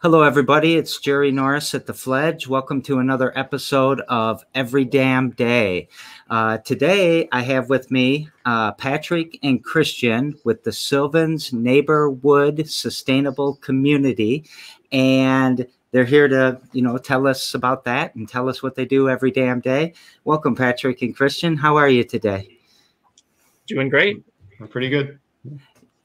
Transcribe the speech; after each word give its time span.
Hello, 0.00 0.20
everybody. 0.20 0.76
It's 0.76 1.00
Jerry 1.00 1.32
Norris 1.32 1.74
at 1.74 1.86
the 1.86 1.94
Fledge. 1.94 2.46
Welcome 2.46 2.82
to 2.82 2.98
another 2.98 3.36
episode 3.36 4.02
of 4.08 4.44
Every 4.54 4.84
Damn 4.84 5.30
Day. 5.30 5.88
Uh, 6.28 6.58
today, 6.58 7.30
I 7.32 7.40
have 7.40 7.70
with 7.70 7.90
me 7.90 8.28
uh, 8.44 8.72
Patrick 8.72 9.38
and 9.42 9.64
Christian 9.64 10.38
with 10.44 10.64
the 10.64 10.70
Sylvans 10.70 11.50
Neighborwood 11.50 12.68
Sustainable 12.68 13.54
Community, 13.56 14.44
and 14.92 15.66
they're 15.92 16.04
here 16.04 16.28
to, 16.28 16.60
you 16.72 16.82
know, 16.82 16.98
tell 16.98 17.26
us 17.26 17.54
about 17.54 17.84
that 17.84 18.14
and 18.16 18.28
tell 18.28 18.50
us 18.50 18.62
what 18.62 18.74
they 18.74 18.84
do 18.84 19.08
every 19.08 19.30
damn 19.30 19.60
day. 19.60 19.94
Welcome, 20.24 20.54
Patrick 20.54 21.00
and 21.00 21.16
Christian. 21.16 21.56
How 21.56 21.76
are 21.76 21.88
you 21.88 22.04
today? 22.04 22.58
Doing 23.66 23.88
great. 23.88 24.22
I'm 24.60 24.68
pretty 24.68 24.90
good. 24.90 25.18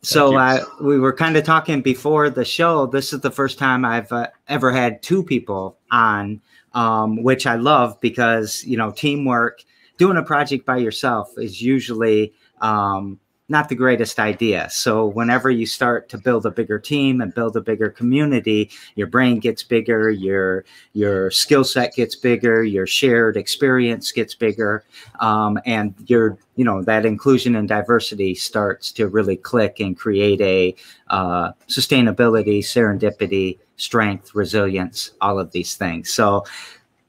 So 0.04 0.36
uh, 0.36 0.65
we 0.81 0.99
were 0.99 1.13
kind 1.13 1.38
of 1.38 1.43
talking 1.43 1.81
before 1.81 2.31
the 2.31 2.43
show. 2.43 2.88
This 2.88 3.13
is 3.13 3.20
the 3.21 3.29
first 3.29 3.59
time 3.59 3.86
I've 3.86 4.11
uh, 4.11 4.27
ever 4.48 4.71
had 4.71 5.03
two 5.03 5.23
people 5.23 5.77
on, 5.91 6.41
um, 6.73 7.21
which 7.21 7.45
I 7.45 7.55
love 7.55 7.99
because 8.02 8.63
you 8.63 8.77
know 8.77 8.91
teamwork. 8.91 9.63
Doing 9.98 10.17
a 10.17 10.23
project 10.23 10.66
by 10.66 10.77
yourself 10.77 11.31
is 11.38 11.62
usually 11.62 12.34
um, 12.62 13.20
not 13.52 13.68
the 13.68 13.76
greatest 13.76 14.18
idea. 14.18 14.70
So 14.72 15.05
whenever 15.05 15.52
you 15.52 15.66
start 15.66 16.08
to 16.10 16.18
build 16.18 16.46
a 16.46 16.52
bigger 16.52 16.80
team 16.80 17.20
and 17.20 17.36
build 17.36 17.55
a 17.58 17.62
bigger 17.62 17.90
community, 17.90 18.72
your 18.96 19.08
brain 19.08 19.40
gets 19.40 19.62
bigger, 19.62 20.10
your 20.10 20.64
your 20.94 21.30
skill 21.30 21.66
set 21.66 21.94
gets 21.94 22.16
bigger, 22.16 22.64
your 22.64 22.88
shared 22.88 23.36
experience 23.36 24.12
gets 24.14 24.34
bigger, 24.34 24.86
um, 25.20 25.60
and 25.66 25.94
your 26.08 26.38
you 26.55 26.64
know 26.64 26.82
that 26.84 27.05
inclusion 27.05 27.55
and 27.55 27.68
diversity 27.68 28.34
starts 28.34 28.91
to 28.94 29.08
really 29.08 29.36
click 29.36 29.82
and 29.82 29.98
create 29.98 30.40
a 30.41 30.74
uh, 31.10 31.52
sustainability, 31.68 32.60
serendipity, 32.60 33.60
strength, 33.76 34.34
resilience, 34.34 35.12
all 35.20 35.38
of 35.38 35.52
these 35.52 35.76
things. 35.76 36.10
So 36.10 36.46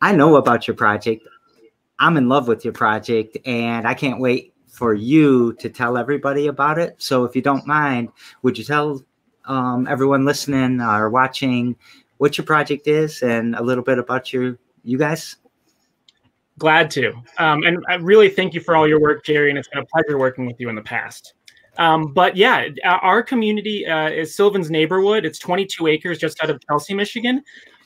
I 0.01 0.12
know 0.12 0.34
about 0.37 0.67
your 0.67 0.77
project. 0.77 1.27
I'm 2.01 2.17
in 2.17 2.29
love 2.29 2.49
with 2.49 2.65
your 2.65 2.75
project, 2.75 3.39
and 3.47 3.87
I 3.87 3.95
can't 3.95 4.19
wait 4.19 4.52
for 4.73 4.95
you 4.95 5.53
to 5.53 5.69
tell 5.69 5.98
everybody 5.98 6.47
about 6.47 6.78
it. 6.78 6.95
So 6.97 7.25
if 7.25 7.37
you 7.37 7.42
don't 7.42 7.67
mind, 7.67 8.09
would 8.42 8.56
you 8.56 8.65
tell 8.65 9.05
um, 9.45 9.87
everyone 9.87 10.25
listening 10.25 10.81
or 10.81 11.11
watching 11.11 11.77
what 12.17 12.39
your 12.39 12.47
project 12.47 12.89
is 12.89 13.23
and 13.23 13.55
a 13.55 13.62
little 13.62 13.84
bit 13.84 13.98
about 13.98 14.33
your 14.33 14.59
you 14.83 14.97
guys? 14.97 15.37
Glad 16.59 16.91
to. 16.93 17.12
Um, 17.39 17.65
and 17.65 17.84
I 17.89 17.97
really 17.97 18.31
thank 18.31 18.55
you 18.55 18.61
for 18.61 18.75
all 18.75 18.89
your 18.89 18.98
work, 18.98 19.25
Jerry. 19.27 19.50
And 19.50 19.59
it's 19.59 19.69
been 19.69 19.83
a 19.83 19.87
pleasure 19.87 20.19
working 20.19 20.47
with 20.47 20.56
you 20.59 20.70
in 20.70 20.75
the 20.75 20.83
past. 20.83 21.34
Um, 21.77 22.12
but 22.15 22.37
yeah, 22.37 22.67
our 22.84 23.23
community 23.23 23.87
uh, 23.87 24.09
is 24.09 24.34
Sylvan's 24.34 24.70
Neighborwood. 24.70 25.25
It's 25.25 25.39
22 25.39 25.87
acres 25.87 26.19
just 26.19 26.43
out 26.43 26.48
of 26.48 26.59
Chelsea, 26.67 26.95
Michigan 26.95 27.43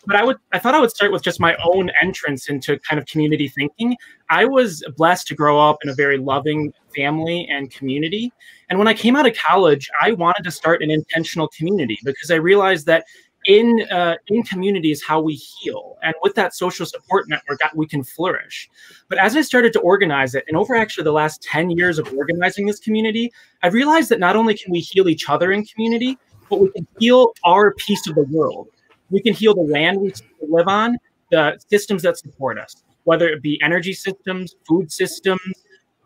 but 0.06 0.16
I 0.16 0.24
would 0.24 0.36
I 0.52 0.58
thought 0.58 0.74
I 0.74 0.80
would 0.80 0.90
start 0.90 1.12
with 1.12 1.22
just 1.22 1.40
my 1.40 1.56
own 1.64 1.90
entrance 2.00 2.48
into 2.48 2.78
kind 2.80 2.98
of 3.00 3.06
community 3.06 3.48
thinking. 3.48 3.96
I 4.30 4.44
was 4.44 4.84
blessed 4.96 5.26
to 5.28 5.34
grow 5.34 5.58
up 5.58 5.78
in 5.82 5.90
a 5.90 5.94
very 5.94 6.18
loving 6.18 6.72
family 6.94 7.46
and 7.50 7.70
community. 7.70 8.32
And 8.68 8.78
when 8.78 8.88
I 8.88 8.94
came 8.94 9.16
out 9.16 9.26
of 9.26 9.36
college, 9.36 9.88
I 10.00 10.12
wanted 10.12 10.42
to 10.44 10.50
start 10.50 10.82
an 10.82 10.90
intentional 10.90 11.48
community 11.48 11.98
because 12.04 12.30
I 12.30 12.36
realized 12.36 12.86
that 12.86 13.04
in 13.46 13.86
uh, 13.92 14.16
in 14.26 14.42
community 14.42 14.90
is 14.90 15.04
how 15.04 15.20
we 15.20 15.34
heal, 15.34 15.96
and 16.02 16.14
with 16.20 16.34
that 16.34 16.54
social 16.54 16.84
support 16.84 17.28
network, 17.28 17.60
we 17.74 17.86
can 17.86 18.02
flourish. 18.02 18.68
But 19.08 19.18
as 19.18 19.36
I 19.36 19.42
started 19.42 19.72
to 19.74 19.80
organize 19.80 20.34
it, 20.34 20.44
and 20.48 20.56
over 20.56 20.74
actually 20.74 21.04
the 21.04 21.12
last 21.12 21.42
ten 21.42 21.70
years 21.70 21.98
of 21.98 22.12
organizing 22.12 22.66
this 22.66 22.80
community, 22.80 23.32
I 23.62 23.68
realized 23.68 24.08
that 24.10 24.18
not 24.18 24.34
only 24.34 24.56
can 24.56 24.72
we 24.72 24.80
heal 24.80 25.08
each 25.08 25.28
other 25.28 25.52
in 25.52 25.64
community, 25.64 26.18
but 26.50 26.60
we 26.60 26.70
can 26.72 26.88
heal 26.98 27.32
our 27.44 27.72
piece 27.74 28.08
of 28.08 28.16
the 28.16 28.24
world 28.24 28.68
we 29.10 29.22
can 29.22 29.34
heal 29.34 29.54
the 29.54 29.60
land 29.60 30.00
we 30.00 30.12
live 30.40 30.68
on, 30.68 30.98
the 31.30 31.58
systems 31.68 32.02
that 32.02 32.18
support 32.18 32.58
us, 32.58 32.84
whether 33.04 33.28
it 33.28 33.42
be 33.42 33.60
energy 33.62 33.92
systems, 33.92 34.56
food 34.66 34.90
systems, 34.90 35.40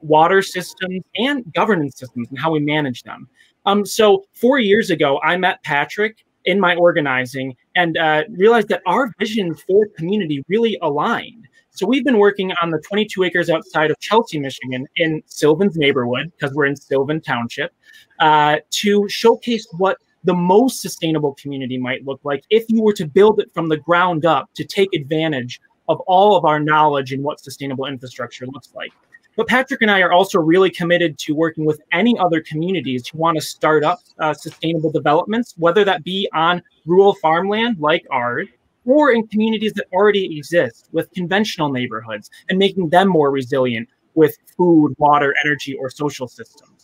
water 0.01 0.43
systems, 0.43 1.03
and 1.17 1.53
governance 1.53 1.99
systems 1.99 2.29
and 2.31 2.39
how 2.39 2.51
we 2.51 2.61
manage 2.61 3.03
them. 3.03 3.29
Um, 3.67 3.85
so 3.85 4.25
four 4.33 4.59
years 4.59 4.91
ago, 4.91 5.21
I 5.23 5.37
met 5.37 5.63
Patrick 5.63 6.25
in 6.47 6.59
my 6.59 6.75
organizing 6.77 7.55
and 7.77 7.97
uh, 7.99 8.25
realized 8.31 8.69
that 8.69 8.83
our 8.87 9.13
vision 9.19 9.55
for 9.55 9.87
community 9.97 10.43
really 10.49 10.79
aligned. 10.81 11.47
So 11.71 11.87
we've 11.87 12.05
been 12.05 12.19
working 12.19 12.53
on 12.63 12.71
the 12.71 12.79
22 12.79 13.23
acres 13.25 13.49
outside 13.49 13.91
of 13.91 13.99
Chelsea, 14.01 14.39
Michigan, 14.39 14.87
in 14.97 15.23
Sylvan's 15.27 15.77
neighborhood 15.77 16.33
because 16.37 16.55
we're 16.55 16.67
in 16.67 16.77
Sylvan 16.77 17.21
Township, 17.21 17.73
uh, 18.19 18.57
to 18.71 19.09
showcase 19.09 19.67
what 19.79 19.99
the 20.25 20.35
most 20.35 20.81
sustainable 20.81 21.35
community 21.35 21.79
might 21.79 22.05
look 22.05 22.21
like 22.25 22.45
if 22.51 22.65
you 22.69 22.83
were 22.83 22.93
to 22.93 23.07
build 23.07 23.41
it 23.41 23.53
from 23.55 23.69
the 23.69 23.77
ground 23.77 24.27
up 24.27 24.51
to 24.55 24.65
take 24.65 24.93
advantage 24.95 25.61
of 25.89 26.01
all 26.01 26.37
of 26.37 26.45
our 26.45 26.61
knowledge 26.61 27.13
in 27.13 27.23
what 27.23 27.41
sustainable 27.41 27.87
infrastructure 27.87 28.47
looks 28.47 28.73
like. 28.75 28.93
But 29.37 29.49
Patrick 29.49 29.83
and 29.83 29.91
I 29.91 30.01
are 30.01 30.13
also 30.13 30.39
really 30.39 30.71
committed 30.71 31.19
to 31.19 31.33
working 31.33 31.65
with 31.65 31.81
any 31.93 32.19
other 32.19 32.41
communities 32.41 33.09
who 33.09 33.19
want 33.19 33.37
to 33.37 33.41
start 33.41 33.85
up 33.85 34.01
uh, 34.19 34.35
sustainable 34.35 34.91
developments, 34.91 35.55
whether 35.57 35.85
that 35.85 36.05
be 36.05 36.29
on 36.35 36.63
rural 36.85 37.15
farmland 37.15 37.77
like 37.79 38.05
ours, 38.11 38.49
or 38.85 39.13
in 39.13 39.27
communities 39.29 39.73
that 39.75 39.87
already 39.93 40.37
exist 40.37 40.89
with 40.93 41.11
conventional 41.13 41.71
neighborhoods 41.71 42.31
and 42.49 42.59
making 42.59 42.89
them 42.89 43.09
more 43.09 43.31
resilient 43.31 43.89
with 44.15 44.37
food, 44.57 44.95
water, 44.99 45.35
energy, 45.45 45.75
or 45.75 45.91
social 45.91 46.27
systems. 46.27 46.80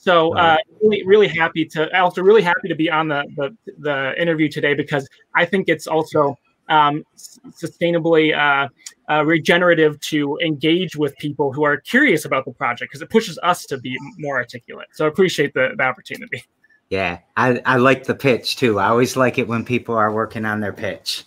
So 0.00 0.34
uh, 0.34 0.56
really, 0.80 1.04
really 1.04 1.28
happy 1.28 1.66
to 1.66 2.00
also 2.00 2.22
really 2.22 2.40
happy 2.40 2.68
to 2.68 2.74
be 2.74 2.90
on 2.90 3.08
the, 3.08 3.22
the, 3.36 3.74
the 3.80 4.20
interview 4.20 4.48
today 4.48 4.72
because 4.72 5.06
I 5.34 5.44
think 5.44 5.68
it's 5.68 5.86
also 5.86 6.38
um, 6.70 7.04
sustainably 7.50 8.34
uh, 8.34 8.68
uh, 9.12 9.26
regenerative 9.26 10.00
to 10.00 10.38
engage 10.42 10.96
with 10.96 11.14
people 11.18 11.52
who 11.52 11.64
are 11.64 11.76
curious 11.76 12.24
about 12.24 12.46
the 12.46 12.52
project 12.52 12.90
because 12.90 13.02
it 13.02 13.10
pushes 13.10 13.38
us 13.42 13.66
to 13.66 13.76
be 13.76 13.94
more 14.16 14.38
articulate. 14.38 14.88
So 14.92 15.04
I 15.04 15.08
appreciate 15.08 15.52
the, 15.52 15.74
the 15.76 15.82
opportunity. 15.82 16.44
Yeah, 16.88 17.18
I, 17.36 17.60
I 17.66 17.76
like 17.76 18.04
the 18.04 18.14
pitch 18.14 18.56
too. 18.56 18.78
I 18.78 18.88
always 18.88 19.18
like 19.18 19.36
it 19.36 19.48
when 19.48 19.66
people 19.66 19.96
are 19.96 20.10
working 20.10 20.46
on 20.46 20.60
their 20.60 20.72
pitch. 20.72 21.24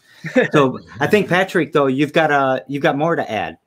So 0.51 0.79
I 0.99 1.05
think 1.05 1.29
Patrick, 1.29 1.73
though, 1.73 1.87
you've 1.87 2.13
got 2.13 2.31
a 2.31 2.63
you've 2.67 2.81
got 2.81 2.97
more 2.97 3.15
to 3.15 3.29
add. 3.29 3.57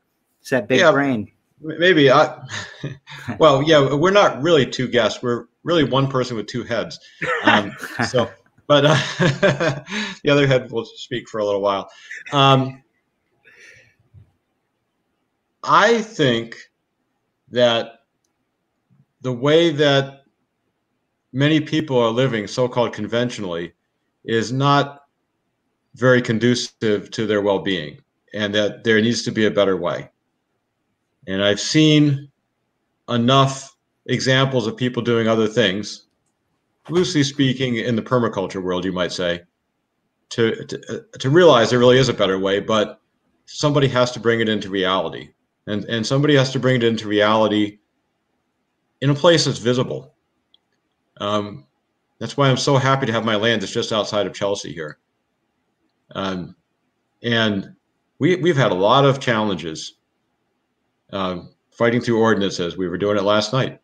It's 0.40 0.50
that 0.50 0.66
big 0.66 0.80
yeah, 0.80 0.90
brain. 0.90 1.30
Maybe 1.60 2.10
I. 2.10 2.38
Well, 3.38 3.62
yeah, 3.62 3.94
we're 3.94 4.12
not 4.12 4.40
really 4.40 4.64
two 4.64 4.86
guests. 4.86 5.20
We're 5.20 5.46
really 5.64 5.82
one 5.82 6.06
person 6.06 6.36
with 6.36 6.46
two 6.46 6.62
heads. 6.62 6.98
Um, 7.42 7.72
so, 8.08 8.30
but 8.68 8.84
uh, 8.86 8.94
the 10.22 10.30
other 10.30 10.46
head 10.46 10.70
will 10.70 10.84
speak 10.84 11.28
for 11.28 11.38
a 11.38 11.44
little 11.44 11.60
while. 11.60 11.90
Um, 12.32 12.82
I 15.64 16.02
think 16.02 16.56
that 17.50 18.00
the 19.22 19.32
way 19.32 19.70
that 19.70 20.22
many 21.32 21.60
people 21.60 21.98
are 21.98 22.10
living, 22.10 22.46
so-called 22.46 22.92
conventionally, 22.92 23.72
is 24.24 24.52
not 24.52 25.02
very 25.94 26.22
conducive 26.22 27.10
to 27.10 27.26
their 27.26 27.42
well-being, 27.42 27.98
and 28.32 28.54
that 28.54 28.84
there 28.84 29.00
needs 29.02 29.24
to 29.24 29.32
be 29.32 29.46
a 29.46 29.50
better 29.50 29.76
way. 29.76 30.10
And 31.26 31.42
I've 31.42 31.60
seen 31.60 32.30
enough 33.08 33.76
examples 34.06 34.66
of 34.66 34.76
people 34.76 35.02
doing 35.02 35.28
other 35.28 35.48
things, 35.48 36.06
loosely 36.88 37.22
speaking, 37.22 37.76
in 37.76 37.96
the 37.96 38.02
permaculture 38.02 38.62
world, 38.62 38.84
you 38.84 38.92
might 38.92 39.12
say, 39.12 39.42
to, 40.30 40.64
to, 40.64 41.04
to 41.18 41.30
realize 41.30 41.70
there 41.70 41.78
really 41.78 41.98
is 41.98 42.08
a 42.08 42.14
better 42.14 42.38
way, 42.38 42.60
but 42.60 43.00
somebody 43.46 43.88
has 43.88 44.10
to 44.12 44.20
bring 44.20 44.40
it 44.40 44.48
into 44.48 44.68
reality. 44.68 45.30
And, 45.66 45.84
and 45.86 46.06
somebody 46.06 46.36
has 46.36 46.52
to 46.52 46.60
bring 46.60 46.76
it 46.76 46.84
into 46.84 47.08
reality 47.08 47.78
in 49.00 49.10
a 49.10 49.14
place 49.14 49.44
that's 49.44 49.58
visible. 49.58 50.14
Um, 51.18 51.66
that's 52.18 52.36
why 52.36 52.48
I'm 52.48 52.56
so 52.56 52.76
happy 52.76 53.06
to 53.06 53.12
have 53.12 53.24
my 53.24 53.36
land 53.36 53.62
that's 53.62 53.72
just 53.72 53.92
outside 53.92 54.26
of 54.26 54.34
Chelsea 54.34 54.72
here. 54.72 54.98
Um, 56.14 56.54
and 57.22 57.74
we, 58.18 58.36
we've 58.36 58.56
had 58.56 58.70
a 58.70 58.76
lot 58.76 59.04
of 59.04 59.20
challenges 59.20 59.94
um, 61.12 61.50
fighting 61.70 62.00
through 62.00 62.20
ordinances. 62.20 62.76
We 62.76 62.88
were 62.88 62.98
doing 62.98 63.16
it 63.16 63.22
last 63.22 63.52
night. 63.52 63.80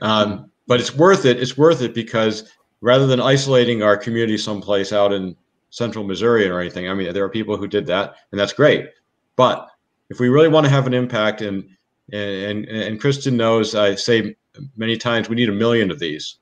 Um, 0.00 0.50
but 0.66 0.80
it's 0.80 0.94
worth 0.94 1.24
it. 1.24 1.40
It's 1.40 1.56
worth 1.56 1.82
it 1.82 1.94
because 1.94 2.50
rather 2.80 3.06
than 3.06 3.20
isolating 3.20 3.82
our 3.82 3.96
community 3.96 4.38
someplace 4.38 4.92
out 4.92 5.12
in 5.12 5.36
central 5.70 6.04
Missouri 6.04 6.48
or 6.48 6.60
anything, 6.60 6.88
I 6.88 6.94
mean, 6.94 7.12
there 7.12 7.24
are 7.24 7.28
people 7.28 7.56
who 7.56 7.66
did 7.66 7.86
that, 7.86 8.14
and 8.30 8.40
that's 8.40 8.52
great. 8.52 8.88
But 9.36 9.68
if 10.10 10.20
we 10.20 10.28
really 10.28 10.48
want 10.48 10.64
to 10.64 10.70
have 10.70 10.86
an 10.86 10.94
impact, 10.94 11.40
and 11.40 11.64
and 12.12 12.66
and 12.66 13.00
Christian 13.00 13.36
knows, 13.36 13.74
I 13.74 13.94
say 13.94 14.36
many 14.76 14.96
times, 14.96 15.28
we 15.28 15.36
need 15.36 15.48
a 15.48 15.52
million 15.52 15.90
of 15.90 15.98
these. 15.98 16.36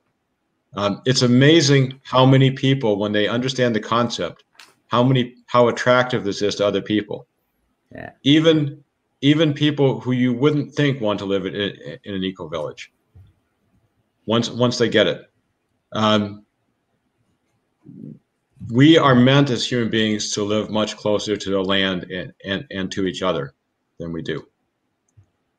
Um, 0.77 1.03
it's 1.05 1.23
amazing 1.23 2.00
how 2.05 2.25
many 2.25 2.50
people, 2.50 2.99
when 2.99 3.12
they 3.12 3.27
understand 3.27 3.75
the 3.75 3.81
concept, 3.81 4.44
how 4.88 5.03
many 5.03 5.35
how 5.47 5.69
attractive 5.69 6.25
this 6.25 6.43
is 6.43 6.56
to 6.56 6.67
other 6.67 6.82
people. 6.82 7.27
Yeah. 7.93 8.11
Even 8.23 8.82
even 9.20 9.52
people 9.52 10.00
who 10.00 10.12
you 10.12 10.32
wouldn't 10.32 10.75
think 10.75 11.00
want 11.00 11.19
to 11.19 11.25
live 11.25 11.46
in, 11.46 11.55
in 11.55 12.14
an 12.14 12.25
eco 12.25 12.49
village 12.49 12.93
once 14.26 14.50
once 14.50 14.78
they 14.78 14.88
get 14.88 15.06
it 15.06 15.26
um, 15.93 16.44
we 18.69 18.99
are 18.99 19.14
meant 19.14 19.50
as 19.50 19.67
human 19.67 19.90
beings 19.90 20.32
to 20.32 20.44
live 20.44 20.70
much 20.70 20.96
closer 20.96 21.37
to 21.37 21.50
the 21.50 21.61
land 21.61 22.05
and, 22.05 22.32
and, 22.44 22.67
and 22.70 22.93
to 22.93 23.06
each 23.06 23.22
other 23.22 23.55
than 23.99 24.12
we 24.12 24.22
do. 24.22 24.46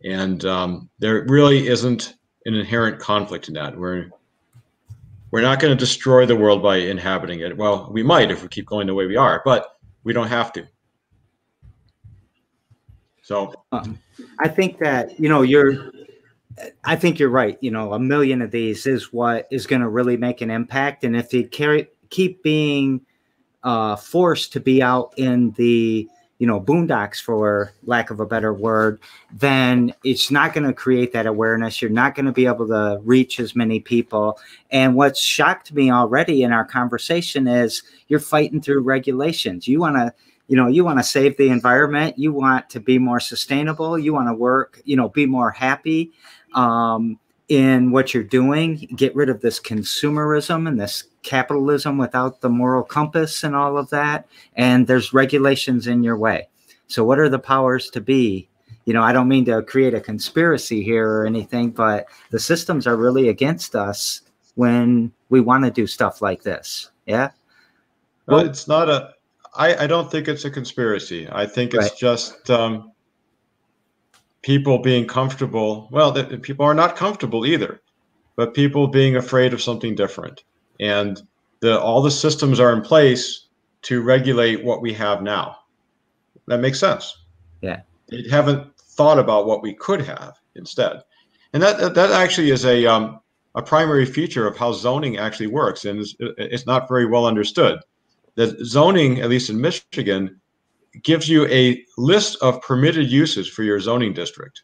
And 0.04 0.44
um, 0.46 0.90
there 1.00 1.25
really 1.28 1.68
isn't 1.68 2.16
an 2.46 2.56
inherent 2.56 3.00
conflict 3.00 3.48
in 3.48 3.54
that. 3.56 3.78
We're 3.78 4.10
we're 5.30 5.42
not 5.42 5.62
going 5.62 5.72
to 5.72 5.80
destroy 5.80 6.25
the 6.25 6.36
world 6.36 6.62
by 6.62 6.78
inhabiting 6.78 7.40
it. 7.40 7.56
Well, 7.56 7.90
we 7.90 8.04
might 8.04 8.31
if 8.31 8.42
we 8.42 8.50
keep 8.50 8.66
going 8.66 8.88
the 8.88 8.94
way 8.94 9.06
we 9.06 9.16
are, 9.16 9.42
but 9.46 9.78
we 10.04 10.12
don't 10.12 10.28
have 10.28 10.52
to. 10.54 10.68
So 13.31 13.54
um, 13.72 13.98
I 14.39 14.50
think 14.50 14.78
that 14.80 15.18
you 15.18 15.30
know 15.30 15.42
you're. 15.42 15.92
I 16.83 16.98
think 16.98 17.18
you're 17.18 17.30
right. 17.30 17.57
You 17.62 17.72
know, 17.72 17.94
a 17.94 18.00
million 18.00 18.42
of 18.42 18.51
these 18.51 18.86
is 18.86 19.13
what 19.13 19.48
is 19.51 19.66
going 19.66 19.81
to 19.81 19.88
really 19.88 20.18
make 20.18 20.42
an 20.42 20.51
impact, 20.51 21.06
and 21.06 21.16
if 21.16 21.33
you 21.33 21.48
carry 21.48 21.88
keep 22.10 22.44
being 22.44 23.00
uh, 23.63 23.95
forced 23.95 24.51
to 24.54 24.60
be 24.60 24.83
out 24.83 25.13
in 25.16 25.51
the 25.51 26.10
you 26.39 26.48
know 26.48 26.60
boondocks 26.60 27.22
for 27.22 27.72
lack 27.86 28.10
of 28.10 28.19
a 28.19 28.25
better 28.25 28.51
word 28.51 29.00
then 29.31 29.94
it's 30.04 30.31
not 30.31 30.56
going 30.56 30.66
to 30.66 30.74
create 30.74 31.13
that 31.13 31.27
awareness 31.27 31.84
you're 31.84 31.92
not 31.92 32.16
going 32.16 32.25
to 32.25 32.31
be 32.31 32.48
able 32.48 32.68
to 32.68 33.00
reach 33.04 33.39
as 33.39 33.56
many 33.56 33.80
people 33.80 34.39
and 34.72 34.95
what's 34.95 35.19
shocked 35.19 35.72
me 35.72 35.92
already 35.92 36.42
in 36.42 36.51
our 36.51 36.66
conversation 36.66 37.48
is 37.48 37.84
you're 38.07 38.19
fighting 38.19 38.60
through 38.60 38.81
regulations 38.81 39.68
you 39.68 39.80
want 39.80 39.95
to 39.95 40.12
you 40.51 40.57
know 40.57 40.68
you 40.68 40.83
want 40.83 41.00
to 41.00 41.03
save 41.03 41.38
the 41.38 41.48
environment 41.48 42.19
you 42.19 42.33
want 42.33 42.69
to 42.69 42.81
be 42.81 43.00
more 43.00 43.21
sustainable 43.21 43.98
you 43.98 44.13
want 44.13 44.27
to 44.27 44.33
work 44.33 44.81
you 44.83 44.98
know 44.98 45.07
be 45.07 45.25
more 45.25 45.50
happy 45.50 46.12
um, 46.56 47.18
in 47.48 47.89
what 47.92 48.13
you're 48.13 48.21
doing 48.21 48.75
get 48.98 49.15
rid 49.15 49.30
of 49.30 49.39
this 49.39 49.62
consumerism 49.62 50.68
and 50.68 50.77
this 50.77 51.06
capitalism 51.24 51.98
without 51.98 52.42
the 52.42 52.50
moral 52.50 52.83
compass 52.83 53.45
and 53.45 53.56
all 53.56 53.77
of 53.77 53.89
that 53.92 54.27
and 54.57 54.88
there's 54.88 55.13
regulations 55.13 55.88
in 55.88 56.03
your 56.03 56.18
way. 56.18 56.50
So 56.88 57.06
what 57.06 57.19
are 57.19 57.30
the 57.30 57.39
powers 57.39 57.89
to 57.92 58.01
be? 58.01 58.50
You 58.83 58.94
know 58.94 59.03
i 59.03 59.13
don't 59.13 59.30
mean 59.30 59.45
to 59.45 59.62
create 59.62 59.94
a 59.94 60.01
conspiracy 60.01 60.83
here 60.83 61.07
or 61.07 61.25
anything 61.25 61.69
but 61.69 62.07
the 62.31 62.39
systems 62.39 62.88
are 62.88 62.98
really 62.98 63.30
against 63.30 63.75
us 63.75 64.21
when 64.56 65.13
we 65.30 65.39
want 65.39 65.63
to 65.63 65.71
do 65.71 65.88
stuff 65.88 66.21
like 66.21 66.42
this 66.42 66.89
yeah? 67.06 67.30
Well, 68.25 68.39
well 68.39 68.48
it's 68.48 68.68
not 68.68 68.89
a 68.89 69.13
I, 69.53 69.83
I 69.83 69.88
don't 69.88 70.09
think 70.09 70.27
it's 70.27 70.45
a 70.45 70.51
conspiracy 70.51 71.27
i 71.31 71.45
think 71.45 71.74
it's 71.74 71.89
right. 71.89 71.98
just 71.98 72.50
um, 72.50 72.92
people 74.42 74.80
being 74.80 75.06
comfortable 75.07 75.88
well 75.92 76.12
the, 76.12 76.38
people 76.38 76.65
are 76.65 76.74
not 76.74 76.95
comfortable 76.95 77.45
either 77.45 77.81
but 78.36 78.53
people 78.53 78.88
being 78.88 79.15
afraid 79.15 79.53
of 79.53 79.62
something 79.62 79.95
different 79.95 80.44
and 80.80 81.21
the 81.62 81.80
all 81.80 82.01
the 82.01 82.12
systems 82.12 82.59
are 82.59 82.74
in 82.74 82.81
place 82.81 83.48
to 83.83 84.01
regulate 84.01 84.63
what 84.63 84.81
we 84.81 84.94
have 84.94 85.24
now. 85.24 85.57
That 86.48 86.59
makes 86.59 86.80
sense. 86.80 87.18
Yeah, 87.62 87.81
they 88.07 88.27
haven't 88.30 88.75
thought 88.77 89.19
about 89.19 89.45
what 89.48 89.62
we 89.62 89.74
could 89.74 90.01
have 90.01 90.38
instead, 90.56 91.01
and 91.53 91.63
that 91.63 91.94
that 91.94 92.12
actually 92.12 92.51
is 92.51 92.65
a 92.65 92.86
um, 92.86 93.19
a 93.56 93.62
primary 93.62 94.06
feature 94.06 94.48
of 94.48 94.57
how 94.57 94.74
zoning 94.74 95.18
actually 95.18 95.48
works, 95.48 95.86
and 95.86 96.00
it's, 96.00 96.15
it's 96.19 96.65
not 96.65 96.89
very 96.89 97.06
well 97.06 97.25
understood. 97.25 97.80
That 98.36 98.57
zoning, 98.66 99.22
at 99.22 99.30
least 99.30 99.50
in 99.50 99.60
Michigan, 99.60 100.39
gives 101.04 101.28
you 101.28 101.48
a 101.48 101.83
list 101.98 102.38
of 102.42 102.62
permitted 102.62 103.12
uses 103.12 103.48
for 103.48 103.63
your 103.63 103.80
zoning 103.80 104.13
district 104.13 104.63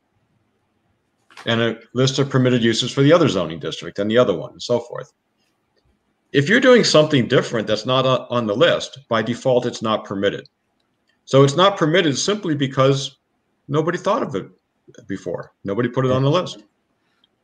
and 1.46 1.62
a 1.62 1.80
list 1.94 2.20
of 2.20 2.30
permitted 2.30 2.64
uses 2.64 2.92
for 2.92 3.02
the 3.02 3.14
other 3.14 3.30
zoning 3.30 3.60
district 3.60 4.00
and 4.00 4.10
the 4.10 4.18
other 4.18 4.36
one 4.36 4.52
and 4.52 4.62
so 4.62 4.80
forth 4.80 5.14
if 6.32 6.50
you're 6.50 6.60
doing 6.60 6.84
something 6.84 7.28
different 7.28 7.68
that's 7.68 7.86
not 7.86 8.06
on 8.30 8.48
the 8.48 8.56
list, 8.56 9.00
by 9.10 9.22
default, 9.22 9.66
it's 9.66 9.82
not 9.82 10.06
permitted. 10.06 10.48
So 11.26 11.44
it's 11.44 11.56
not 11.56 11.78
permitted 11.78 12.18
simply 12.18 12.56
because 12.56 13.18
nobody 13.68 13.98
thought 13.98 14.24
of 14.24 14.36
it 14.36 14.48
before. 15.08 15.54
Nobody 15.64 15.90
put 15.90 16.06
it 16.06 16.12
on 16.12 16.24
the 16.24 16.32
list. 16.32 16.64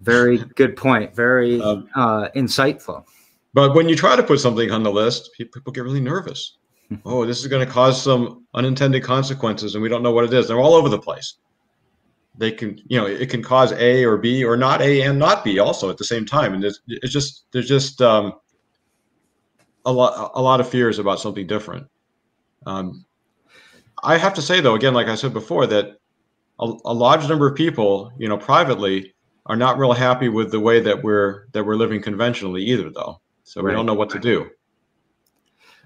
Very 0.01 0.37
good 0.37 0.75
point. 0.75 1.15
Very 1.15 1.61
um, 1.61 1.87
uh, 1.95 2.29
insightful. 2.35 3.05
But 3.53 3.75
when 3.75 3.87
you 3.87 3.95
try 3.95 4.15
to 4.15 4.23
put 4.23 4.39
something 4.39 4.71
on 4.71 4.83
the 4.83 4.91
list, 4.91 5.29
people 5.37 5.71
get 5.71 5.83
really 5.83 6.01
nervous. 6.01 6.57
oh, 7.05 7.25
this 7.25 7.39
is 7.39 7.47
going 7.47 7.65
to 7.65 7.71
cause 7.71 8.01
some 8.01 8.45
unintended 8.53 9.03
consequences, 9.03 9.75
and 9.75 9.81
we 9.81 9.89
don't 9.89 10.03
know 10.03 10.11
what 10.11 10.25
it 10.25 10.33
is. 10.33 10.47
They're 10.47 10.59
all 10.59 10.73
over 10.73 10.89
the 10.89 10.99
place. 10.99 11.35
They 12.35 12.51
can, 12.51 12.79
you 12.87 12.99
know, 12.99 13.05
it 13.05 13.29
can 13.29 13.43
cause 13.43 13.71
A 13.73 14.03
or 14.03 14.17
B 14.17 14.43
or 14.43 14.57
not 14.57 14.81
A 14.81 15.03
and 15.03 15.19
not 15.19 15.43
B 15.43 15.59
also 15.59 15.89
at 15.91 15.97
the 15.97 16.03
same 16.03 16.25
time. 16.25 16.55
And 16.55 16.63
it's, 16.63 16.79
it's 16.87 17.13
just, 17.13 17.45
there's 17.51 17.67
just, 17.67 18.01
um, 18.01 18.33
a 19.85 19.91
lot 19.91 20.31
a 20.35 20.41
lot 20.41 20.59
of 20.59 20.69
fears 20.69 20.99
about 20.99 21.19
something 21.19 21.47
different. 21.47 21.87
Um, 22.65 23.05
I 24.03 24.17
have 24.17 24.33
to 24.35 24.41
say 24.41 24.61
though, 24.61 24.75
again, 24.75 24.93
like 24.93 25.07
I 25.07 25.15
said 25.15 25.33
before, 25.33 25.67
that 25.67 25.97
a, 26.59 26.73
a, 26.85 26.93
large 26.93 27.27
number 27.27 27.47
of 27.47 27.55
people, 27.55 28.11
you 28.17 28.29
know, 28.29 28.37
privately, 28.37 29.13
are 29.45 29.55
not 29.55 29.77
real 29.77 29.91
happy 29.91 30.29
with 30.29 30.51
the 30.51 30.59
way 30.59 30.79
that 30.79 31.03
we're 31.03 31.47
that 31.51 31.65
we're 31.65 31.75
living 31.75 32.01
conventionally 32.01 32.63
either, 32.63 32.89
though. 32.89 33.19
So 33.43 33.61
right. 33.61 33.71
we 33.71 33.75
don't 33.75 33.85
know 33.85 33.93
what 33.93 34.09
to 34.11 34.19
do. 34.19 34.49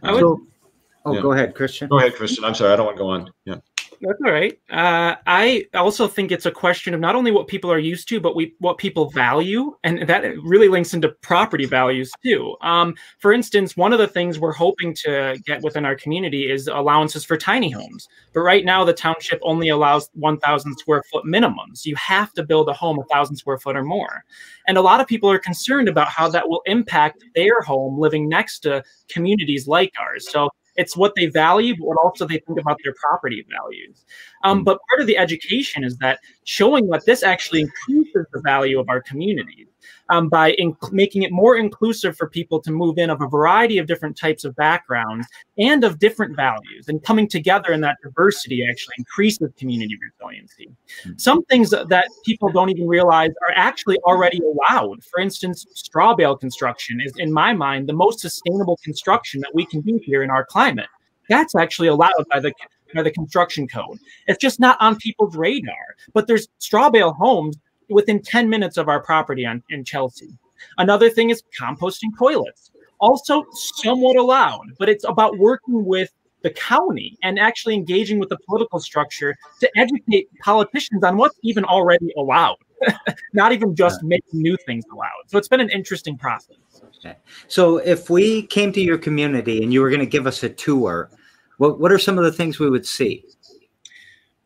I 0.04 0.14
would, 0.14 0.24
oh, 0.24 1.14
yeah. 1.14 1.22
go 1.22 1.32
ahead, 1.32 1.56
Christian. 1.56 1.88
Go 1.90 1.98
ahead, 2.00 2.16
Christian. 2.16 2.44
I'm 2.44 2.54
sorry, 2.54 2.74
I 2.74 2.76
don't 2.76 2.86
want 2.86 2.98
to 2.98 3.04
go 3.04 3.10
on. 3.10 3.32
Yeah. 3.46 3.56
That's 4.02 4.20
all 4.24 4.32
right. 4.32 4.60
Uh, 4.70 5.16
I 5.26 5.66
also 5.74 6.08
think 6.08 6.32
it's 6.32 6.46
a 6.46 6.52
question 6.52 6.94
of 6.94 7.00
not 7.00 7.16
only 7.16 7.32
what 7.32 7.48
people 7.48 7.72
are 7.72 7.80
used 7.80 8.08
to, 8.10 8.20
but 8.20 8.36
we 8.36 8.54
what 8.60 8.78
people 8.78 9.10
value, 9.10 9.76
and 9.84 10.08
that 10.08 10.22
really 10.44 10.68
links 10.68 10.94
into 10.94 11.10
property 11.22 11.66
values 11.66 12.12
too. 12.24 12.56
Um, 12.62 12.94
for 13.18 13.34
instance, 13.34 13.76
one 13.76 13.94
of 13.94 14.00
the 14.00 14.08
things 14.08 14.38
we're 14.38 14.54
hoping 14.54 14.94
to 15.06 15.40
get 15.46 15.64
within 15.64 15.84
our 15.84 15.96
community 15.96 16.52
is 16.52 16.68
allowances 16.68 17.26
for 17.26 17.38
tiny 17.38 17.72
homes. 17.72 18.08
But 18.34 18.42
right 18.42 18.64
now, 18.64 18.84
the 18.84 18.94
township 18.94 19.40
only 19.42 19.70
allows 19.70 20.10
1,000 20.14 20.78
square 20.78 21.02
foot 21.12 21.26
minimums. 21.26 21.84
You 21.86 21.96
have 21.96 22.34
to 22.34 22.44
build 22.44 22.70
a 22.70 22.74
home 22.74 23.00
a 23.00 23.04
thousand 23.06 23.38
square 23.38 23.58
foot 23.58 23.76
or 23.76 23.84
more, 23.84 24.24
and 24.68 24.78
a 24.78 24.82
lot 24.82 25.02
of 25.02 25.08
people 25.08 25.32
are 25.32 25.40
concerned 25.40 25.90
about 25.90 26.10
how 26.10 26.30
that 26.30 26.48
will 26.48 26.62
impact 26.68 27.24
their 27.34 27.62
home 27.62 28.00
living 28.00 28.30
next 28.30 28.60
to 28.60 28.84
communities 29.10 29.68
like 29.68 29.94
ours. 30.00 30.28
So 30.32 30.50
it's 30.78 30.96
what 30.96 31.14
they 31.16 31.26
value, 31.26 31.76
but 31.76 31.86
what 31.86 31.98
also 31.98 32.26
they 32.26 32.38
think 32.40 32.60
about 32.60 32.78
their 32.84 32.94
property 32.94 33.46
values. 33.50 34.06
Um, 34.44 34.60
hmm. 34.60 34.64
but 34.64 34.80
part 34.90 35.02
of 35.02 35.08
the 35.08 35.18
education 35.18 35.84
is 35.84 35.98
that 35.98 36.20
showing 36.44 36.88
that 36.90 37.06
this 37.06 37.24
actually 37.24 37.68
increases 38.08 38.30
the 38.34 38.42
value 38.42 38.80
of 38.80 38.90
our 38.90 39.02
communities 39.02 39.68
um, 40.10 40.30
by 40.30 40.56
making 40.92 41.24
it 41.24 41.32
more 41.32 41.58
inclusive 41.58 42.18
for 42.18 42.30
people 42.30 42.62
to 42.62 42.72
move 42.72 42.98
in 42.98 43.10
of 43.10 43.22
a 43.22 43.28
variety 43.28 43.78
of 43.78 43.88
different 43.88 44.18
types 44.18 44.44
of 44.44 44.56
backgrounds 44.56 45.28
and 45.58 45.84
of 45.84 46.00
different 46.00 46.36
values. 46.36 46.88
And 46.88 47.04
coming 47.04 47.28
together 47.28 47.72
in 47.72 47.82
that 47.82 47.98
diversity 48.04 48.66
actually 48.70 48.96
increases 48.98 49.50
community 49.58 49.98
resiliency. 50.02 50.70
Mm-hmm. 51.02 51.18
Some 51.18 51.44
things 51.46 51.70
that 51.72 52.08
people 52.26 52.50
don't 52.52 52.70
even 52.70 52.88
realize 52.88 53.32
are 53.48 53.54
actually 53.56 53.98
already 54.00 54.40
allowed. 54.40 55.04
For 55.04 55.20
instance, 55.20 55.66
straw 55.74 56.16
bale 56.16 56.36
construction 56.36 57.00
is, 57.04 57.14
in 57.18 57.32
my 57.32 57.54
mind, 57.54 57.88
the 57.88 57.94
most 57.94 58.20
sustainable 58.20 58.78
construction 58.84 59.42
that 59.42 59.54
we 59.54 59.66
can 59.66 59.82
do 59.82 60.00
here 60.04 60.24
in 60.24 60.30
our 60.30 60.46
climate. 60.46 60.88
That's 61.30 61.56
actually 61.56 61.90
allowed 61.90 62.26
by 62.32 62.40
the 62.40 62.54
by 62.96 63.04
the 63.04 63.12
construction 63.12 63.68
code. 63.68 64.00
It's 64.28 64.40
just 64.40 64.62
not 64.62 64.78
on 64.80 64.96
people's 64.96 65.36
radar. 65.36 65.96
But 66.14 66.28
there's 66.28 66.48
straw 66.60 66.90
bale 66.90 67.14
homes 67.14 67.58
within 67.90 68.22
10 68.22 68.50
minutes 68.50 68.78
of 68.78 68.90
our 68.90 69.02
property 69.02 69.46
on, 69.46 69.64
in 69.70 69.84
Chelsea. 69.84 70.30
Another 70.78 71.10
thing 71.10 71.30
is 71.30 71.44
composting 71.60 72.10
toilets. 72.18 72.72
Also, 73.00 73.44
somewhat 73.84 74.16
allowed, 74.16 74.66
but 74.80 74.90
it's 74.90 75.06
about 75.06 75.38
working 75.38 75.86
with 75.86 76.12
the 76.42 76.50
county 76.52 77.18
and 77.24 77.40
actually 77.40 77.76
engaging 77.76 78.20
with 78.20 78.30
the 78.30 78.38
political 78.48 78.80
structure 78.80 79.36
to 79.60 79.70
educate 79.78 80.30
politicians 80.42 81.04
on 81.04 81.18
what's 81.18 81.38
even 81.44 81.64
already 81.66 82.12
allowed, 82.18 82.58
not 83.34 83.52
even 83.52 83.76
just 83.76 84.04
making 84.04 84.42
new 84.42 84.58
things 84.66 84.84
allowed. 84.92 85.24
So 85.28 85.38
it's 85.38 85.48
been 85.48 85.60
an 85.60 85.70
interesting 85.70 86.18
process. 86.18 86.58
Okay. 87.00 87.18
So 87.48 87.78
if 87.78 88.10
we 88.10 88.44
came 88.44 88.72
to 88.74 88.82
your 88.82 88.98
community 88.98 89.62
and 89.64 89.72
you 89.72 89.82
were 89.82 89.90
going 89.90 90.00
to 90.00 90.06
give 90.06 90.26
us 90.26 90.44
a 90.44 90.50
tour, 90.50 91.10
what, 91.58 91.80
what 91.80 91.92
are 91.92 92.00
some 92.00 92.18
of 92.18 92.24
the 92.24 92.32
things 92.32 92.60
we 92.60 92.70
would 92.70 92.86
see? 92.86 93.26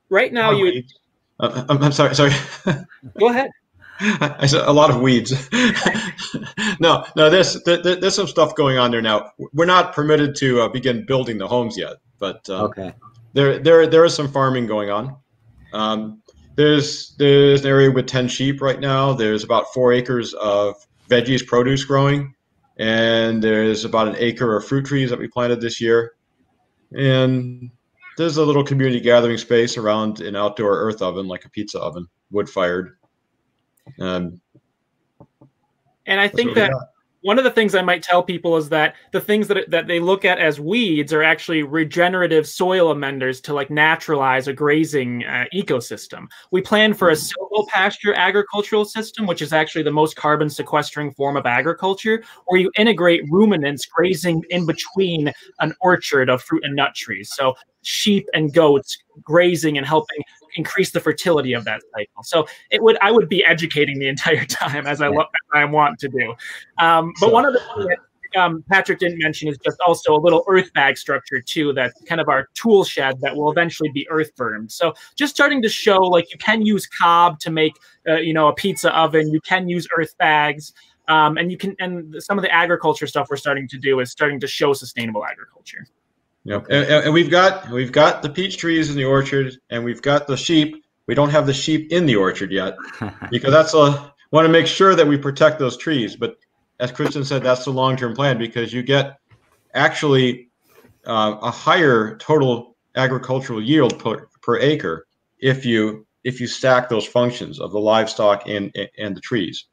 Right 0.09 0.33
now, 0.33 0.51
oh, 0.51 0.57
you 0.57 0.65
would 0.65 0.85
uh, 1.41 1.65
I'm, 1.69 1.83
I'm, 1.83 1.91
sorry. 1.91 2.15
Sorry. 2.15 2.31
Go 3.19 3.29
ahead. 3.29 3.49
I 3.99 4.47
said 4.47 4.61
a 4.61 4.71
lot 4.71 4.89
of 4.89 4.99
weeds. 5.01 5.49
no, 6.79 7.05
no. 7.15 7.29
There's 7.29 7.61
there's 7.63 8.15
some 8.15 8.27
stuff 8.27 8.55
going 8.55 8.77
on 8.77 8.89
there 8.91 9.01
now. 9.01 9.31
We're 9.53 9.65
not 9.65 9.93
permitted 9.93 10.35
to 10.37 10.61
uh, 10.61 10.69
begin 10.69 11.05
building 11.05 11.37
the 11.37 11.47
homes 11.47 11.77
yet, 11.77 11.97
but 12.17 12.49
um, 12.49 12.65
okay. 12.65 12.93
There 13.33 13.59
there 13.59 13.85
there 13.85 14.05
is 14.05 14.13
some 14.13 14.31
farming 14.31 14.65
going 14.65 14.89
on. 14.89 15.17
Um, 15.73 16.23
there's 16.55 17.15
there's 17.17 17.61
an 17.61 17.67
area 17.67 17.91
with 17.91 18.07
ten 18.07 18.27
sheep 18.27 18.61
right 18.61 18.79
now. 18.79 19.13
There's 19.13 19.43
about 19.43 19.71
four 19.73 19.93
acres 19.93 20.33
of 20.33 20.75
veggies 21.09 21.45
produce 21.45 21.85
growing, 21.85 22.33
and 22.77 23.43
there's 23.43 23.85
about 23.85 24.07
an 24.07 24.15
acre 24.17 24.55
of 24.57 24.65
fruit 24.65 24.85
trees 24.85 25.11
that 25.11 25.19
we 25.19 25.27
planted 25.27 25.61
this 25.61 25.79
year. 25.79 26.13
And 26.91 27.69
there's 28.17 28.37
a 28.37 28.45
little 28.45 28.63
community 28.63 28.99
gathering 28.99 29.37
space 29.37 29.77
around 29.77 30.21
an 30.21 30.35
outdoor 30.35 30.77
earth 30.79 31.01
oven, 31.01 31.27
like 31.27 31.45
a 31.45 31.49
pizza 31.49 31.79
oven, 31.79 32.07
wood 32.29 32.49
fired. 32.49 32.97
Um, 33.99 34.41
and 36.05 36.19
I 36.19 36.27
think 36.27 36.55
that 36.55 36.71
one 37.21 37.37
of 37.37 37.43
the 37.43 37.51
things 37.51 37.75
I 37.75 37.81
might 37.81 38.03
tell 38.03 38.23
people 38.23 38.57
is 38.57 38.69
that 38.69 38.95
the 39.11 39.21
things 39.21 39.47
that 39.47 39.69
that 39.69 39.87
they 39.87 39.99
look 39.99 40.25
at 40.25 40.39
as 40.39 40.59
weeds 40.59 41.13
are 41.13 41.23
actually 41.23 41.63
regenerative 41.63 42.47
soil 42.47 42.91
amenders 42.91 43.39
to 43.41 43.53
like 43.53 43.69
naturalize 43.69 44.47
a 44.47 44.53
grazing 44.53 45.23
uh, 45.25 45.45
ecosystem. 45.53 46.27
We 46.51 46.61
plan 46.61 46.93
for 46.93 47.09
a 47.09 47.13
mm-hmm. 47.13 47.55
silvopasture 47.55 48.15
agricultural 48.15 48.85
system, 48.85 49.27
which 49.27 49.41
is 49.41 49.53
actually 49.53 49.83
the 49.83 49.91
most 49.91 50.15
carbon 50.15 50.49
sequestering 50.49 51.11
form 51.13 51.37
of 51.37 51.45
agriculture, 51.45 52.23
where 52.47 52.59
you 52.59 52.71
integrate 52.77 53.23
ruminants 53.29 53.85
grazing 53.85 54.43
in 54.49 54.65
between 54.65 55.31
an 55.59 55.73
orchard 55.81 56.29
of 56.29 56.41
fruit 56.41 56.63
and 56.63 56.75
nut 56.75 56.95
trees. 56.95 57.31
So 57.35 57.55
sheep 57.83 58.27
and 58.33 58.53
goats 58.53 58.97
grazing 59.23 59.77
and 59.77 59.85
helping 59.85 60.23
increase 60.55 60.91
the 60.91 60.99
fertility 60.99 61.53
of 61.53 61.63
that 61.65 61.81
cycle. 61.93 62.23
So 62.23 62.47
it 62.69 62.81
would 62.83 62.97
I 63.01 63.11
would 63.11 63.29
be 63.29 63.43
educating 63.43 63.99
the 63.99 64.07
entire 64.07 64.45
time 64.45 64.87
as 64.87 65.01
I 65.01 65.09
yeah. 65.09 65.23
I 65.53 65.65
want 65.65 65.99
to 65.99 66.07
do. 66.07 66.33
Um, 66.79 67.13
but 67.19 67.31
one 67.31 67.45
of 67.45 67.53
the 67.53 67.59
things 67.59 67.87
that 67.87 67.97
um, 68.35 68.63
Patrick 68.69 68.99
didn't 68.99 69.19
mention 69.19 69.49
is 69.49 69.57
just 69.63 69.77
also 69.85 70.15
a 70.15 70.19
little 70.19 70.43
earth 70.47 70.71
bag 70.73 70.97
structure 70.97 71.41
too. 71.41 71.73
That's 71.73 71.99
kind 72.03 72.21
of 72.21 72.29
our 72.29 72.47
tool 72.53 72.83
shed 72.83 73.19
that 73.21 73.35
will 73.35 73.51
eventually 73.51 73.89
be 73.89 74.07
earth 74.09 74.35
bermed. 74.35 74.71
So 74.71 74.93
just 75.15 75.33
starting 75.33 75.61
to 75.61 75.69
show 75.69 75.97
like 75.97 76.31
you 76.31 76.37
can 76.37 76.65
use 76.65 76.87
cob 76.87 77.39
to 77.39 77.51
make 77.51 77.73
uh, 78.07 78.15
you 78.15 78.33
know 78.33 78.47
a 78.47 78.53
pizza 78.53 78.95
oven. 78.97 79.31
You 79.31 79.41
can 79.41 79.67
use 79.67 79.87
earth 79.97 80.17
bags. 80.17 80.73
Um, 81.07 81.37
and 81.37 81.51
you 81.51 81.57
can 81.57 81.75
and 81.79 82.15
some 82.19 82.37
of 82.37 82.43
the 82.43 82.53
agriculture 82.53 83.07
stuff 83.07 83.27
we're 83.29 83.35
starting 83.35 83.67
to 83.69 83.77
do 83.77 83.99
is 83.99 84.11
starting 84.11 84.39
to 84.39 84.47
show 84.47 84.71
sustainable 84.71 85.25
agriculture. 85.25 85.85
Yep. 86.43 86.67
And, 86.69 86.85
and, 86.85 87.13
we've 87.13 87.29
got 87.29 87.69
we've 87.69 87.91
got 87.91 88.23
the 88.23 88.29
peach 88.29 88.57
trees 88.57 88.89
in 88.89 88.95
the 88.95 89.05
orchard, 89.05 89.53
and 89.69 89.83
we've 89.83 90.01
got 90.01 90.27
the 90.27 90.35
sheep. 90.35 90.83
We 91.07 91.13
don't 91.13 91.29
have 91.29 91.45
the 91.45 91.53
sheep 91.53 91.91
in 91.91 92.05
the 92.05 92.15
orchard 92.15 92.51
yet, 92.51 92.75
because 93.29 93.51
that's 93.51 93.73
a 93.73 94.11
want 94.31 94.45
to 94.45 94.49
make 94.51 94.67
sure 94.67 94.95
that 94.95 95.05
we 95.05 95.17
protect 95.17 95.59
those 95.59 95.77
trees. 95.77 96.15
But 96.15 96.37
as 96.79 96.91
Christian 96.91 97.23
said, 97.23 97.43
that's 97.43 97.65
the 97.65 97.71
long 97.71 97.95
term 97.95 98.15
plan 98.15 98.37
because 98.37 98.73
you 98.73 98.81
get 98.81 99.17
actually 99.73 100.49
uh, 101.05 101.37
a 101.41 101.51
higher 101.51 102.17
total 102.17 102.75
agricultural 102.95 103.61
yield 103.61 103.99
per, 103.99 104.27
per 104.41 104.57
acre 104.59 105.05
if 105.39 105.65
you 105.65 106.05
if 106.23 106.39
you 106.39 106.47
stack 106.47 106.89
those 106.89 107.05
functions 107.05 107.59
of 107.59 107.71
the 107.71 107.79
livestock 107.79 108.47
and 108.47 108.75
and 108.97 109.15
the 109.15 109.21
trees. 109.21 109.65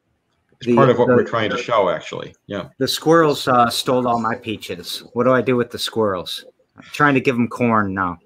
It's 0.60 0.66
the, 0.66 0.74
part 0.74 0.90
of 0.90 0.98
what 0.98 1.08
the, 1.08 1.14
we're 1.14 1.24
trying 1.24 1.50
to 1.50 1.56
show, 1.56 1.88
actually. 1.88 2.34
Yeah. 2.48 2.70
The 2.78 2.88
squirrels 2.88 3.46
uh, 3.46 3.70
stole 3.70 4.08
all 4.08 4.18
my 4.18 4.34
peaches. 4.34 5.04
What 5.12 5.22
do 5.22 5.32
I 5.32 5.40
do 5.40 5.54
with 5.54 5.70
the 5.70 5.78
squirrels? 5.78 6.44
I'm 6.78 6.84
trying 6.92 7.14
to 7.14 7.20
give 7.20 7.34
them 7.34 7.48
corn 7.48 7.94
now. 7.94 8.18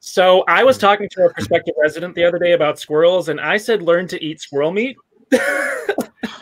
So 0.00 0.44
I 0.48 0.64
was 0.64 0.78
talking 0.78 1.08
to 1.10 1.26
a 1.26 1.32
prospective 1.32 1.74
resident 1.80 2.14
the 2.14 2.24
other 2.24 2.38
day 2.38 2.52
about 2.52 2.78
squirrels, 2.78 3.28
and 3.28 3.40
I 3.40 3.56
said, 3.56 3.82
"Learn 3.82 4.08
to 4.08 4.22
eat 4.22 4.40
squirrel 4.40 4.72
meat." 4.72 4.96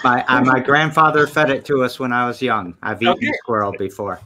my 0.05 0.25
uh, 0.27 0.43
my 0.45 0.61
grandfather 0.61 1.27
fed 1.27 1.51
it 1.51 1.65
to 1.67 1.83
us 1.83 1.99
when 1.99 2.13
I 2.13 2.27
was 2.27 2.41
young. 2.41 2.77
I've 2.83 3.03
eaten 3.03 3.15
okay. 3.15 3.33
squirrel 3.43 3.73
before. 3.79 4.21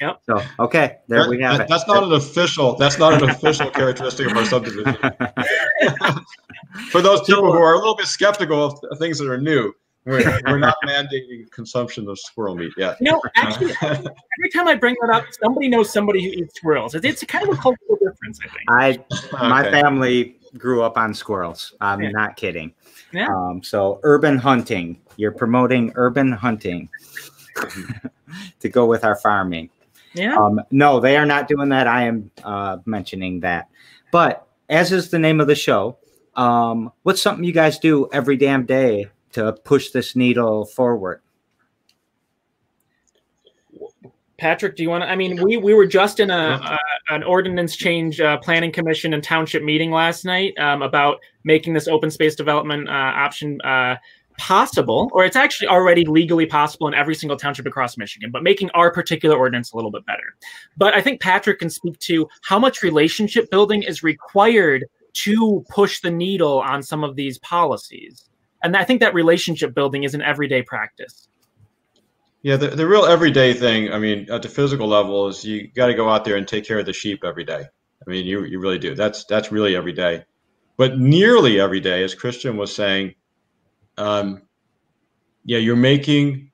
Yep. 0.00 0.20
So 0.26 0.42
okay, 0.60 0.98
there 1.08 1.22
that, 1.22 1.30
we 1.30 1.40
have 1.42 1.58
that, 1.58 1.64
it. 1.64 1.68
That's 1.68 1.86
not 1.86 2.04
an 2.04 2.12
official. 2.12 2.76
That's 2.76 2.98
not 2.98 3.22
an 3.22 3.30
official 3.30 3.70
characteristic 3.70 4.30
of 4.30 4.36
our 4.36 4.44
subdivision. 4.44 4.96
For 6.90 7.00
those 7.00 7.22
people 7.22 7.52
who 7.52 7.58
are 7.58 7.74
a 7.74 7.78
little 7.78 7.96
bit 7.96 8.06
skeptical 8.06 8.80
of 8.90 8.98
things 8.98 9.18
that 9.18 9.28
are 9.28 9.40
new, 9.40 9.72
we're, 10.06 10.40
we're 10.46 10.58
not 10.58 10.76
mandating 10.86 11.50
consumption 11.50 12.08
of 12.08 12.18
squirrel 12.18 12.54
meat 12.54 12.72
yet. 12.78 12.96
No, 13.00 13.20
actually, 13.36 13.74
every 13.82 14.50
time 14.54 14.68
I 14.68 14.74
bring 14.76 14.96
that 15.02 15.14
up, 15.14 15.24
somebody 15.42 15.68
knows 15.68 15.92
somebody 15.92 16.24
who 16.24 16.30
eats 16.30 16.54
squirrels. 16.54 16.94
It's, 16.94 17.04
it's 17.04 17.24
kind 17.24 17.46
of 17.48 17.58
a 17.58 17.60
cultural 17.60 17.98
difference, 18.00 18.38
I 18.42 18.48
think. 18.48 19.04
I 19.32 19.48
my 19.48 19.66
okay. 19.66 19.70
family 19.82 20.38
grew 20.56 20.82
up 20.82 20.96
on 20.96 21.12
squirrels. 21.12 21.74
I'm 21.80 22.02
yeah. 22.02 22.10
not 22.10 22.36
kidding. 22.36 22.72
Yeah. 23.12 23.28
Um, 23.28 23.62
so 23.62 24.00
urban 24.04 24.38
hunting. 24.38 25.00
You're 25.16 25.32
promoting 25.32 25.92
urban 25.96 26.32
hunting 26.32 26.88
to 28.60 28.68
go 28.68 28.86
with 28.86 29.04
our 29.04 29.16
farming. 29.16 29.70
Yeah. 30.14 30.36
Um, 30.36 30.60
no, 30.70 31.00
they 31.00 31.16
are 31.16 31.26
not 31.26 31.48
doing 31.48 31.68
that. 31.70 31.86
I 31.86 32.04
am 32.04 32.30
uh, 32.44 32.78
mentioning 32.86 33.40
that. 33.40 33.68
But 34.12 34.46
as 34.68 34.92
is 34.92 35.10
the 35.10 35.18
name 35.18 35.40
of 35.40 35.46
the 35.46 35.54
show, 35.54 35.98
um, 36.36 36.92
what's 37.02 37.20
something 37.20 37.44
you 37.44 37.52
guys 37.52 37.78
do 37.78 38.08
every 38.12 38.36
damn 38.36 38.64
day 38.66 39.06
to 39.36 39.52
push 39.64 39.90
this 39.90 40.16
needle 40.16 40.64
forward. 40.64 41.20
Patrick, 44.38 44.76
do 44.76 44.82
you 44.82 44.88
want 44.88 45.02
to? 45.04 45.10
I 45.10 45.16
mean, 45.16 45.42
we 45.42 45.58
we 45.58 45.74
were 45.74 45.86
just 45.86 46.20
in 46.20 46.30
a, 46.30 46.78
an 47.10 47.22
ordinance 47.22 47.76
change 47.76 48.20
uh, 48.20 48.38
planning 48.38 48.72
commission 48.72 49.12
and 49.14 49.22
township 49.22 49.62
meeting 49.62 49.90
last 49.90 50.24
night 50.24 50.56
um, 50.58 50.82
about 50.82 51.20
making 51.44 51.74
this 51.74 51.86
open 51.86 52.10
space 52.10 52.34
development 52.34 52.88
uh, 52.88 52.92
option 52.92 53.60
uh, 53.62 53.96
possible, 54.38 55.10
or 55.12 55.24
it's 55.24 55.36
actually 55.36 55.68
already 55.68 56.04
legally 56.04 56.46
possible 56.46 56.88
in 56.88 56.94
every 56.94 57.14
single 57.14 57.36
township 57.36 57.66
across 57.66 57.96
Michigan, 57.96 58.30
but 58.30 58.42
making 58.42 58.70
our 58.70 58.90
particular 58.90 59.36
ordinance 59.36 59.72
a 59.72 59.76
little 59.76 59.90
bit 59.90 60.04
better. 60.06 60.34
But 60.76 60.94
I 60.94 61.00
think 61.00 61.20
Patrick 61.20 61.58
can 61.58 61.70
speak 61.70 61.98
to 62.00 62.26
how 62.42 62.58
much 62.58 62.82
relationship 62.82 63.50
building 63.50 63.82
is 63.82 64.02
required 64.02 64.84
to 65.14 65.64
push 65.70 66.00
the 66.00 66.10
needle 66.10 66.60
on 66.60 66.82
some 66.82 67.04
of 67.04 67.16
these 67.16 67.38
policies 67.38 68.28
and 68.62 68.76
I 68.76 68.84
think 68.84 69.00
that 69.00 69.14
relationship 69.14 69.74
building 69.74 70.04
is 70.04 70.14
an 70.14 70.22
everyday 70.22 70.62
practice. 70.62 71.28
Yeah, 72.42 72.56
the, 72.56 72.68
the 72.68 72.86
real 72.86 73.04
everyday 73.04 73.54
thing, 73.54 73.92
I 73.92 73.98
mean, 73.98 74.30
at 74.30 74.42
the 74.42 74.48
physical 74.48 74.86
level, 74.86 75.26
is 75.26 75.44
you 75.44 75.68
got 75.68 75.86
to 75.86 75.94
go 75.94 76.08
out 76.08 76.24
there 76.24 76.36
and 76.36 76.46
take 76.46 76.64
care 76.64 76.78
of 76.78 76.86
the 76.86 76.92
sheep 76.92 77.24
every 77.24 77.44
day. 77.44 77.64
I 78.06 78.10
mean, 78.10 78.24
you, 78.24 78.44
you 78.44 78.60
really 78.60 78.78
do. 78.78 78.94
That's 78.94 79.24
that's 79.24 79.50
really 79.50 79.74
every 79.74 79.92
day. 79.92 80.24
But 80.76 80.98
nearly 80.98 81.58
every 81.58 81.80
day, 81.80 82.04
as 82.04 82.14
Christian 82.14 82.56
was 82.56 82.74
saying, 82.74 83.14
um, 83.98 84.42
yeah, 85.44 85.58
you're 85.58 85.74
making 85.74 86.50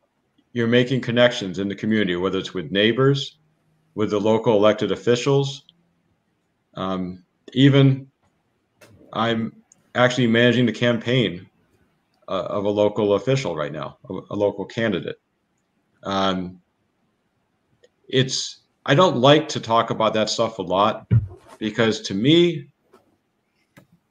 you're 0.53 0.69
making 0.69 1.01
connections 1.01 1.59
in 1.59 1.69
the 1.69 1.75
community, 1.75 2.17
whether 2.17 2.39
it's 2.39 2.55
with 2.55 2.71
neighbors, 2.71 3.39
with 3.95 4.11
the 4.11 4.21
local 4.21 4.57
elected 4.57 4.93
officials. 4.93 5.65
Um, 6.75 7.25
even 7.53 8.09
I'm 9.13 9.53
actually 9.95 10.27
managing 10.27 10.67
the 10.67 10.73
campaign 10.73 11.49
uh, 12.33 12.47
of 12.47 12.65
a 12.65 12.71
local 12.71 13.13
official 13.15 13.55
right 13.55 13.73
now, 13.73 13.99
a, 14.09 14.15
a 14.31 14.37
local 14.37 14.65
candidate. 14.65 15.17
Um, 16.03 16.61
it's 18.09 18.61
I 18.87 18.95
don't 18.95 19.19
like 19.19 19.49
to 19.51 19.61
talk 19.61 19.91
about 19.91 20.15
that 20.15 20.31
stuff 20.31 20.59
a 20.59 20.63
lot 20.63 21.07
because 21.59 22.01
to 22.03 22.15
me, 22.15 22.69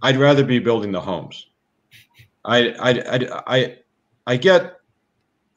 I'd 0.04 0.18
rather 0.18 0.44
be 0.44 0.60
building 0.60 0.92
the 0.92 1.02
homes. 1.02 1.48
I 2.46 2.70
I 2.80 2.92
I 2.92 3.44
I, 3.48 3.78
I 4.28 4.38
get 4.38 4.74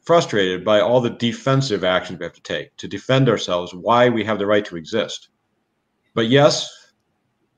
frustrated 0.01 0.65
by 0.65 0.81
all 0.81 1.03
the 1.03 1.11
defensive 1.11 1.85
actions 1.85 2.19
we 2.19 2.25
have 2.25 2.33
to 2.33 2.43
take 2.43 2.75
to 2.79 2.89
defend 2.89 3.29
ourselves, 3.29 3.75
why 3.75 4.09
we 4.09 4.25
have 4.25 4.39
the 4.39 4.47
right 4.47 4.65
to 4.65 4.77
exist. 4.77 5.29
But 6.15 6.29
yes, 6.29 6.69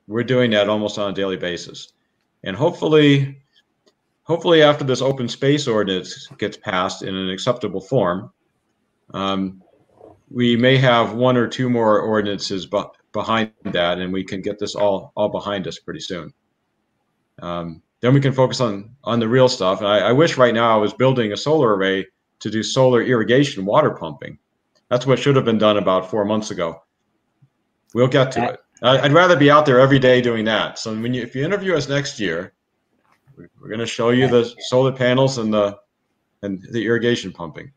we're 0.09 0.25
doing 0.25 0.51
that 0.51 0.69
almost 0.69 0.99
on 0.99 1.11
a 1.11 1.15
daily 1.15 1.37
basis. 1.37 1.93
And 2.43 2.57
hopefully 2.57 3.46
hopefully 4.27 4.63
after 4.63 4.85
this 4.85 5.01
open 5.01 5.29
space 5.29 5.67
ordinance 5.67 6.29
gets 6.39 6.57
passed 6.57 7.03
in 7.03 7.15
an 7.15 7.31
acceptable 7.31 7.81
form, 7.81 8.31
um, 9.15 9.63
we 10.31 10.57
may 10.57 10.77
have 10.77 11.15
one 11.15 11.37
or 11.37 11.47
two 11.47 11.71
more 11.71 12.01
ordinances 12.01 12.67
bu- 12.67 12.91
behind 13.13 13.53
that, 13.65 13.99
and 13.99 14.13
we 14.13 14.25
can 14.25 14.43
get 14.43 14.59
this 14.59 14.75
all 14.75 15.13
all 15.17 15.29
behind 15.29 15.67
us 15.67 15.79
pretty 15.79 16.01
soon. 16.01 16.33
Um, 17.41 17.83
then 18.01 18.13
we 18.13 18.21
can 18.21 18.33
focus 18.33 18.61
on 18.61 18.91
on 19.05 19.21
the 19.21 19.29
real 19.29 19.49
stuff. 19.49 19.79
And 19.79 19.89
I, 19.89 20.09
I, 20.09 20.13
wish 20.13 20.37
right 20.37 20.55
now 20.55 20.75
I 20.75 20.81
was 20.81 20.93
building 20.93 21.33
a 21.33 21.37
solar 21.37 21.77
array 21.77 22.07
to 22.41 22.51
do 22.51 22.63
solar 22.63 23.03
irrigation 23.03 23.65
water 23.65 23.91
pumping. 23.91 24.39
That's 24.89 25.07
what 25.07 25.19
should 25.19 25.37
have 25.37 25.45
been 25.45 25.59
done 25.59 25.77
about 25.77 26.11
four 26.11 26.25
months 26.25 26.51
ago. 26.51 26.83
We'll 27.95 28.09
get 28.09 28.33
to 28.33 28.51
it. 28.51 28.61
I'd 28.83 29.13
rather 29.13 29.37
be 29.37 29.51
out 29.51 29.65
there 29.65 29.81
every 29.81 29.99
day 29.99 30.21
doing 30.21 30.45
that. 30.47 30.79
So 30.79 30.95
when 30.95 31.15
you 31.15 31.23
if 31.23 31.35
you 31.35 31.45
interview 31.45 31.75
us 31.77 31.89
next 31.89 32.19
year, 32.19 32.53
we're 33.37 33.69
going 33.69 33.81
to 33.81 33.87
show 33.87 34.11
you 34.11 34.29
the 34.29 34.55
solar 34.61 34.93
panels 34.93 35.39
and 35.39 35.53
the 35.53 35.79
and 36.43 36.63
the 36.71 36.85
irrigation 36.85 37.33
pumping. 37.33 37.73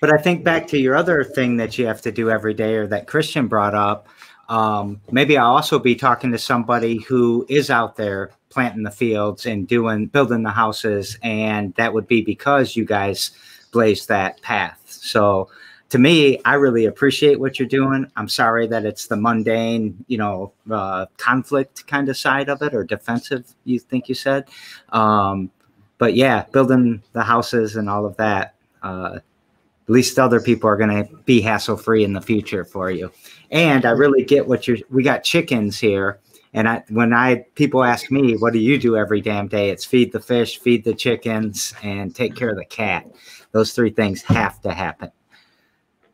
But 0.00 0.12
I 0.12 0.20
think 0.20 0.42
back 0.42 0.66
to 0.68 0.78
your 0.78 0.96
other 0.96 1.22
thing 1.22 1.56
that 1.58 1.78
you 1.78 1.86
have 1.86 2.02
to 2.02 2.12
do 2.12 2.30
every 2.30 2.54
day, 2.54 2.74
or 2.74 2.86
that 2.88 3.06
Christian 3.06 3.46
brought 3.46 3.74
up. 3.74 4.08
Um, 4.48 5.00
maybe 5.10 5.38
I'll 5.38 5.54
also 5.54 5.78
be 5.78 5.94
talking 5.94 6.32
to 6.32 6.38
somebody 6.38 6.98
who 6.98 7.46
is 7.48 7.70
out 7.70 7.96
there 7.96 8.32
planting 8.48 8.82
the 8.82 8.90
fields 8.90 9.46
and 9.46 9.66
doing 9.66 10.06
building 10.06 10.42
the 10.42 10.50
houses, 10.50 11.16
and 11.22 11.74
that 11.74 11.94
would 11.94 12.06
be 12.06 12.22
because 12.22 12.76
you 12.76 12.84
guys 12.84 13.30
blazed 13.70 14.08
that 14.08 14.42
path. 14.42 14.80
So 14.86 15.48
to 15.92 15.98
me, 15.98 16.40
I 16.46 16.54
really 16.54 16.86
appreciate 16.86 17.38
what 17.38 17.58
you're 17.58 17.68
doing. 17.68 18.10
I'm 18.16 18.26
sorry 18.26 18.66
that 18.68 18.86
it's 18.86 19.08
the 19.08 19.16
mundane, 19.16 20.02
you 20.08 20.16
know, 20.16 20.54
uh, 20.70 21.04
conflict 21.18 21.86
kind 21.86 22.08
of 22.08 22.16
side 22.16 22.48
of 22.48 22.62
it 22.62 22.74
or 22.74 22.82
defensive, 22.82 23.44
you 23.64 23.78
think 23.78 24.08
you 24.08 24.14
said. 24.14 24.48
Um, 24.88 25.50
but 25.98 26.14
yeah, 26.14 26.46
building 26.50 27.02
the 27.12 27.22
houses 27.22 27.76
and 27.76 27.90
all 27.90 28.06
of 28.06 28.16
that, 28.16 28.54
uh, 28.82 29.18
at 29.18 29.90
least 29.92 30.18
other 30.18 30.40
people 30.40 30.66
are 30.70 30.78
going 30.78 31.04
to 31.04 31.14
be 31.26 31.42
hassle 31.42 31.76
free 31.76 32.04
in 32.04 32.14
the 32.14 32.22
future 32.22 32.64
for 32.64 32.90
you. 32.90 33.12
And 33.50 33.84
I 33.84 33.90
really 33.90 34.24
get 34.24 34.48
what 34.48 34.66
you're, 34.66 34.78
we 34.88 35.02
got 35.02 35.24
chickens 35.24 35.78
here 35.78 36.20
And 36.54 36.68
I, 36.68 36.84
when 36.88 37.12
I 37.12 37.46
people 37.54 37.82
ask 37.82 38.10
me, 38.10 38.36
"What 38.36 38.52
do 38.52 38.58
you 38.58 38.78
do 38.78 38.96
every 38.96 39.20
damn 39.20 39.48
day?" 39.48 39.70
It's 39.70 39.84
feed 39.84 40.12
the 40.12 40.20
fish, 40.20 40.58
feed 40.60 40.84
the 40.84 40.94
chickens, 40.94 41.74
and 41.82 42.14
take 42.14 42.34
care 42.36 42.50
of 42.50 42.56
the 42.56 42.64
cat. 42.64 43.06
Those 43.52 43.72
three 43.72 43.90
things 43.90 44.22
have 44.22 44.60
to 44.62 44.72
happen. 44.72 45.10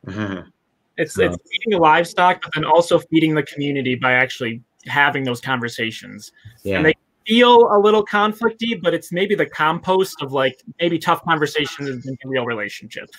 Mm-hmm. 0.09 0.49
It's 0.97 1.17
it's 1.19 1.37
feeding 1.51 1.71
the 1.71 1.79
livestock, 1.79 2.43
but 2.43 2.53
then 2.55 2.65
also 2.65 2.99
feeding 2.99 3.35
the 3.35 3.45
community 3.45 3.95
by 3.95 4.13
actually 4.13 4.63
having 4.87 5.23
those 5.23 5.41
conversations. 5.41 6.33
Yeah. 6.65 6.79
And 6.79 6.87
they 6.87 6.95
feel 7.27 7.69
a 7.73 7.79
little 7.79 8.05
conflicty, 8.05 8.81
but 8.81 8.95
it's 8.95 9.13
maybe 9.13 9.35
the 9.35 9.47
compost 9.47 10.23
of 10.23 10.33
like 10.33 10.61
maybe 10.81 10.99
tough 10.99 11.23
conversations 11.25 12.07
in 12.07 12.17
real 12.25 12.45
relationships. 12.45 13.17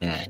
Yeah. 0.00 0.26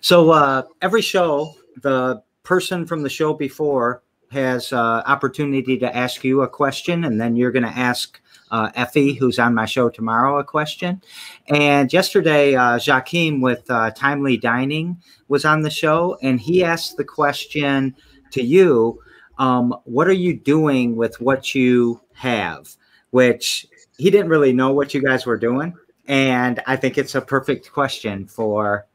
So 0.00 0.30
uh, 0.30 0.62
every 0.82 1.02
show, 1.02 1.54
the 1.82 2.22
person 2.42 2.86
from 2.86 3.02
the 3.02 3.08
show 3.08 3.34
before 3.34 4.02
has 4.30 4.72
uh, 4.72 5.02
opportunity 5.06 5.78
to 5.78 5.96
ask 5.96 6.24
you 6.24 6.42
a 6.42 6.48
question, 6.48 7.04
and 7.04 7.20
then 7.20 7.36
you're 7.36 7.52
going 7.52 7.62
to 7.64 7.68
ask 7.68 8.20
uh, 8.50 8.70
Effie, 8.74 9.14
who's 9.14 9.38
on 9.38 9.54
my 9.54 9.64
show 9.64 9.88
tomorrow, 9.88 10.38
a 10.38 10.44
question. 10.44 11.02
And 11.48 11.92
yesterday, 11.92 12.54
uh, 12.54 12.78
Joachim 12.78 13.40
with 13.40 13.68
uh, 13.70 13.90
Timely 13.90 14.36
Dining 14.36 15.02
was 15.28 15.44
on 15.44 15.62
the 15.62 15.70
show, 15.70 16.16
and 16.22 16.40
he 16.40 16.62
asked 16.62 16.96
the 16.96 17.04
question 17.04 17.94
to 18.32 18.42
you 18.42 19.00
um, 19.38 19.74
What 19.84 20.08
are 20.08 20.12
you 20.12 20.34
doing 20.34 20.96
with 20.96 21.20
what 21.20 21.54
you 21.54 22.00
have? 22.14 22.76
Which 23.10 23.66
he 23.98 24.10
didn't 24.10 24.28
really 24.28 24.52
know 24.52 24.72
what 24.72 24.94
you 24.94 25.02
guys 25.02 25.26
were 25.26 25.38
doing. 25.38 25.74
And 26.06 26.62
I 26.66 26.76
think 26.76 26.98
it's 26.98 27.14
a 27.14 27.20
perfect 27.20 27.72
question 27.72 28.26
for 28.26 28.86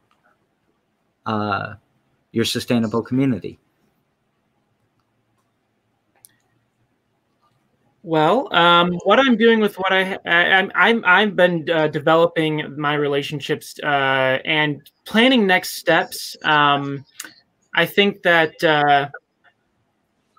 uh, 1.25 1.73
your 2.31 2.45
sustainable 2.45 3.01
community. 3.01 3.59
Well, 8.03 8.51
um, 8.55 8.93
what 9.03 9.20
I'm 9.20 9.38
doing 9.38 9.60
with 9.60 9.77
what 9.77 9.93
I, 9.93 10.17
I 10.25 10.70
I'm 10.74 11.03
I've 11.05 11.36
been 11.36 11.70
uh, 11.70 11.88
developing 11.88 12.75
my 12.75 12.96
relationships 12.96 13.79
uh, 13.84 14.39
and 14.43 14.89
planning 15.05 15.46
next 15.46 15.74
steps. 15.74 16.36
Um, 16.43 17.05
I 17.75 17.86
think 17.86 18.24
that 18.24 18.63
uh, 18.63 19.08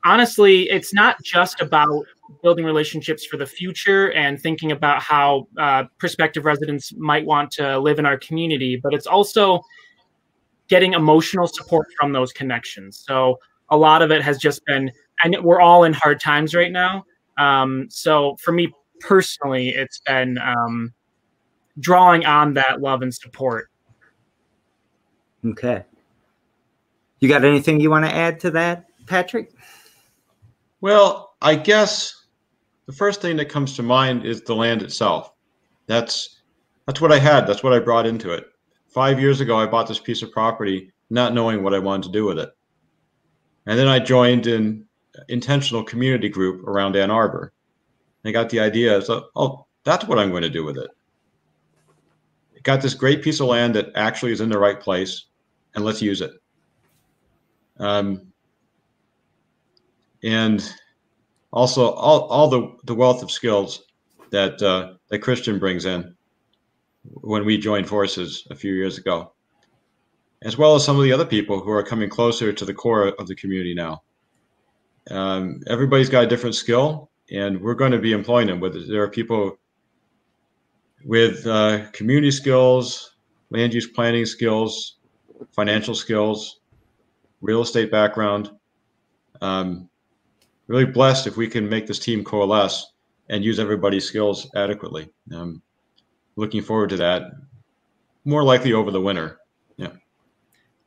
honestly, 0.04 0.68
it's 0.70 0.92
not 0.92 1.22
just 1.22 1.60
about 1.60 2.04
building 2.42 2.64
relationships 2.64 3.24
for 3.24 3.36
the 3.36 3.46
future 3.46 4.10
and 4.12 4.40
thinking 4.40 4.72
about 4.72 5.00
how 5.00 5.46
uh, 5.56 5.84
prospective 5.98 6.44
residents 6.44 6.92
might 6.94 7.24
want 7.24 7.52
to 7.52 7.78
live 7.78 8.00
in 8.00 8.06
our 8.06 8.18
community, 8.18 8.74
but 8.74 8.92
it's 8.92 9.06
also 9.06 9.60
getting 10.66 10.94
emotional 10.94 11.46
support 11.46 11.86
from 12.00 12.12
those 12.12 12.32
connections. 12.32 13.04
So 13.06 13.38
a 13.68 13.76
lot 13.76 14.02
of 14.02 14.10
it 14.10 14.22
has 14.22 14.38
just 14.38 14.64
been, 14.64 14.90
and 15.22 15.36
we're 15.44 15.60
all 15.60 15.84
in 15.84 15.92
hard 15.92 16.18
times 16.18 16.54
right 16.56 16.72
now 16.72 17.04
um, 17.38 17.86
so 17.90 18.36
for 18.42 18.52
me 18.52 18.72
personally, 19.00 19.70
it's 19.70 20.00
been 20.00 20.38
um, 20.38 20.92
drawing 21.78 22.24
on 22.24 22.54
that 22.54 22.80
love 22.80 23.02
and 23.02 23.14
support. 23.14 23.70
Okay. 25.44 25.84
You 27.20 27.28
got 27.28 27.44
anything 27.44 27.80
you 27.80 27.90
want 27.90 28.04
to 28.04 28.14
add 28.14 28.40
to 28.40 28.50
that, 28.52 28.86
Patrick? 29.06 29.52
Well, 30.80 31.34
I 31.40 31.54
guess 31.54 32.26
the 32.86 32.92
first 32.92 33.20
thing 33.22 33.36
that 33.36 33.48
comes 33.48 33.76
to 33.76 33.82
mind 33.82 34.24
is 34.24 34.42
the 34.42 34.54
land 34.54 34.82
itself. 34.82 35.32
That's 35.86 36.40
that's 36.86 37.00
what 37.00 37.12
I 37.12 37.18
had. 37.18 37.46
That's 37.46 37.62
what 37.62 37.72
I 37.72 37.78
brought 37.78 38.06
into 38.06 38.32
it. 38.32 38.46
Five 38.88 39.20
years 39.20 39.40
ago, 39.40 39.56
I 39.56 39.66
bought 39.66 39.86
this 39.86 40.00
piece 40.00 40.22
of 40.22 40.32
property, 40.32 40.92
not 41.10 41.32
knowing 41.32 41.62
what 41.62 41.74
I 41.74 41.78
wanted 41.78 42.04
to 42.04 42.12
do 42.12 42.24
with 42.24 42.38
it, 42.38 42.50
and 43.66 43.78
then 43.78 43.88
I 43.88 43.98
joined 43.98 44.46
in 44.46 44.84
intentional 45.28 45.84
community 45.84 46.28
group 46.28 46.66
around 46.66 46.96
Ann 46.96 47.10
Arbor. 47.10 47.52
And 48.22 48.30
I 48.30 48.32
got 48.32 48.50
the 48.50 48.60
idea, 48.60 49.02
so 49.02 49.26
oh, 49.36 49.66
that's 49.84 50.06
what 50.06 50.18
I'm 50.18 50.30
going 50.30 50.42
to 50.42 50.50
do 50.50 50.64
with 50.64 50.78
it. 50.78 50.90
Got 52.62 52.80
this 52.80 52.94
great 52.94 53.22
piece 53.22 53.40
of 53.40 53.48
land 53.48 53.74
that 53.74 53.90
actually 53.96 54.32
is 54.32 54.40
in 54.40 54.48
the 54.48 54.58
right 54.58 54.78
place, 54.78 55.26
and 55.74 55.84
let's 55.84 56.00
use 56.00 56.20
it. 56.20 56.30
Um, 57.78 58.32
and 60.22 60.72
also 61.52 61.90
all, 61.90 62.20
all 62.28 62.48
the, 62.48 62.76
the 62.84 62.94
wealth 62.94 63.22
of 63.22 63.30
skills 63.32 63.82
that 64.30 64.62
uh, 64.62 64.94
that 65.08 65.18
Christian 65.18 65.58
brings 65.58 65.84
in 65.84 66.14
when 67.04 67.44
we 67.44 67.58
joined 67.58 67.88
forces 67.88 68.46
a 68.50 68.54
few 68.54 68.72
years 68.72 68.96
ago, 68.96 69.32
as 70.42 70.56
well 70.56 70.76
as 70.76 70.84
some 70.84 70.96
of 70.96 71.02
the 71.02 71.12
other 71.12 71.26
people 71.26 71.60
who 71.60 71.70
are 71.70 71.82
coming 71.82 72.08
closer 72.08 72.52
to 72.52 72.64
the 72.64 72.72
core 72.72 73.08
of 73.08 73.26
the 73.26 73.34
community 73.34 73.74
now 73.74 74.02
um, 75.10 75.60
everybody's 75.66 76.08
got 76.08 76.24
a 76.24 76.26
different 76.26 76.54
skill, 76.54 77.10
and 77.30 77.60
we're 77.60 77.74
going 77.74 77.92
to 77.92 77.98
be 77.98 78.12
employing 78.12 78.46
them. 78.46 78.60
Whether 78.60 78.86
there 78.86 79.02
are 79.02 79.10
people 79.10 79.58
with 81.04 81.46
uh, 81.46 81.90
community 81.92 82.30
skills, 82.30 83.16
land 83.50 83.74
use 83.74 83.86
planning 83.86 84.26
skills, 84.26 84.98
financial 85.50 85.94
skills, 85.94 86.60
real 87.40 87.62
estate 87.62 87.90
background. 87.90 88.50
Um, 89.40 89.88
really 90.68 90.84
blessed 90.84 91.26
if 91.26 91.36
we 91.36 91.48
can 91.48 91.68
make 91.68 91.86
this 91.86 91.98
team 91.98 92.22
coalesce 92.24 92.92
and 93.28 93.44
use 93.44 93.58
everybody's 93.58 94.06
skills 94.06 94.48
adequately. 94.54 95.10
Um, 95.34 95.62
looking 96.36 96.62
forward 96.62 96.90
to 96.90 96.96
that. 96.98 97.22
More 98.24 98.44
likely 98.44 98.72
over 98.72 98.90
the 98.90 99.00
winter. 99.00 99.38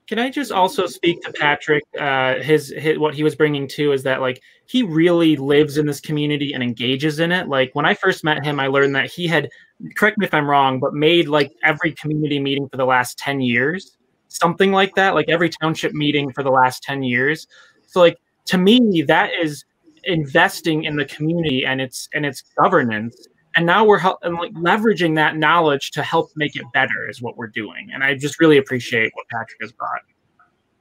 Can 0.08 0.20
I 0.20 0.30
just 0.30 0.52
also 0.52 0.86
speak 0.86 1.22
to 1.24 1.34
Patrick? 1.34 1.84
Uh, 2.00 2.36
his, 2.36 2.74
his 2.78 3.00
what 3.00 3.16
he 3.16 3.24
was 3.24 3.36
bringing 3.36 3.68
to 3.70 3.92
is 3.92 4.04
that 4.04 4.22
like 4.22 4.42
he 4.68 4.84
really 4.84 5.36
lives 5.36 5.78
in 5.78 5.88
this 5.88 6.00
community 6.00 6.54
and 6.54 6.62
engages 6.62 7.20
in 7.20 7.32
it. 7.32 7.48
Like 7.48 7.74
when 7.74 7.86
I 7.86 7.96
first 7.96 8.24
met 8.24 8.46
him, 8.46 8.60
I 8.60 8.68
learned 8.68 8.96
that 8.96 9.10
he 9.12 9.28
had, 9.28 9.50
correct 9.96 10.20
me 10.20 10.28
if 10.28 10.34
I'm 10.34 10.48
wrong, 10.48 10.80
but 10.80 10.94
made 10.94 11.28
like 11.28 11.52
every 11.64 11.92
community 11.94 12.40
meeting 12.40 12.70
for 12.70 12.78
the 12.78 12.86
last 12.86 13.18
ten 13.18 13.42
years, 13.42 13.98
something 14.28 14.72
like 14.72 14.94
that. 14.96 15.16
Like 15.16 15.28
every 15.28 15.50
township 15.50 15.94
meeting 15.94 16.32
for 16.32 16.44
the 16.44 16.52
last 16.52 16.84
ten 16.84 17.02
years. 17.02 17.48
So 17.88 18.00
like 18.00 18.18
to 18.46 18.60
me, 18.60 19.04
that 19.08 19.32
is 19.42 19.66
investing 20.04 20.84
in 20.84 20.98
the 20.98 21.06
community 21.06 21.66
and 21.66 21.82
its 21.82 22.10
and 22.14 22.28
its 22.28 22.44
governance 22.62 23.28
and 23.56 23.66
now 23.66 23.86
we're 23.86 23.98
help, 23.98 24.20
and 24.22 24.36
like 24.36 24.54
leveraging 24.54 25.16
that 25.16 25.38
knowledge 25.38 25.92
to 25.92 26.04
help 26.04 26.30
make 26.36 26.56
it 26.56 26.66
better 26.74 27.10
is 27.10 27.22
what 27.22 27.38
we're 27.38 27.48
doing. 27.48 27.90
And 27.94 28.04
i 28.04 28.14
just 28.14 28.40
really 28.40 28.58
appreciate 28.58 29.12
what 29.16 29.28
patrick 29.30 29.58
has 29.62 29.72
brought. 29.72 30.02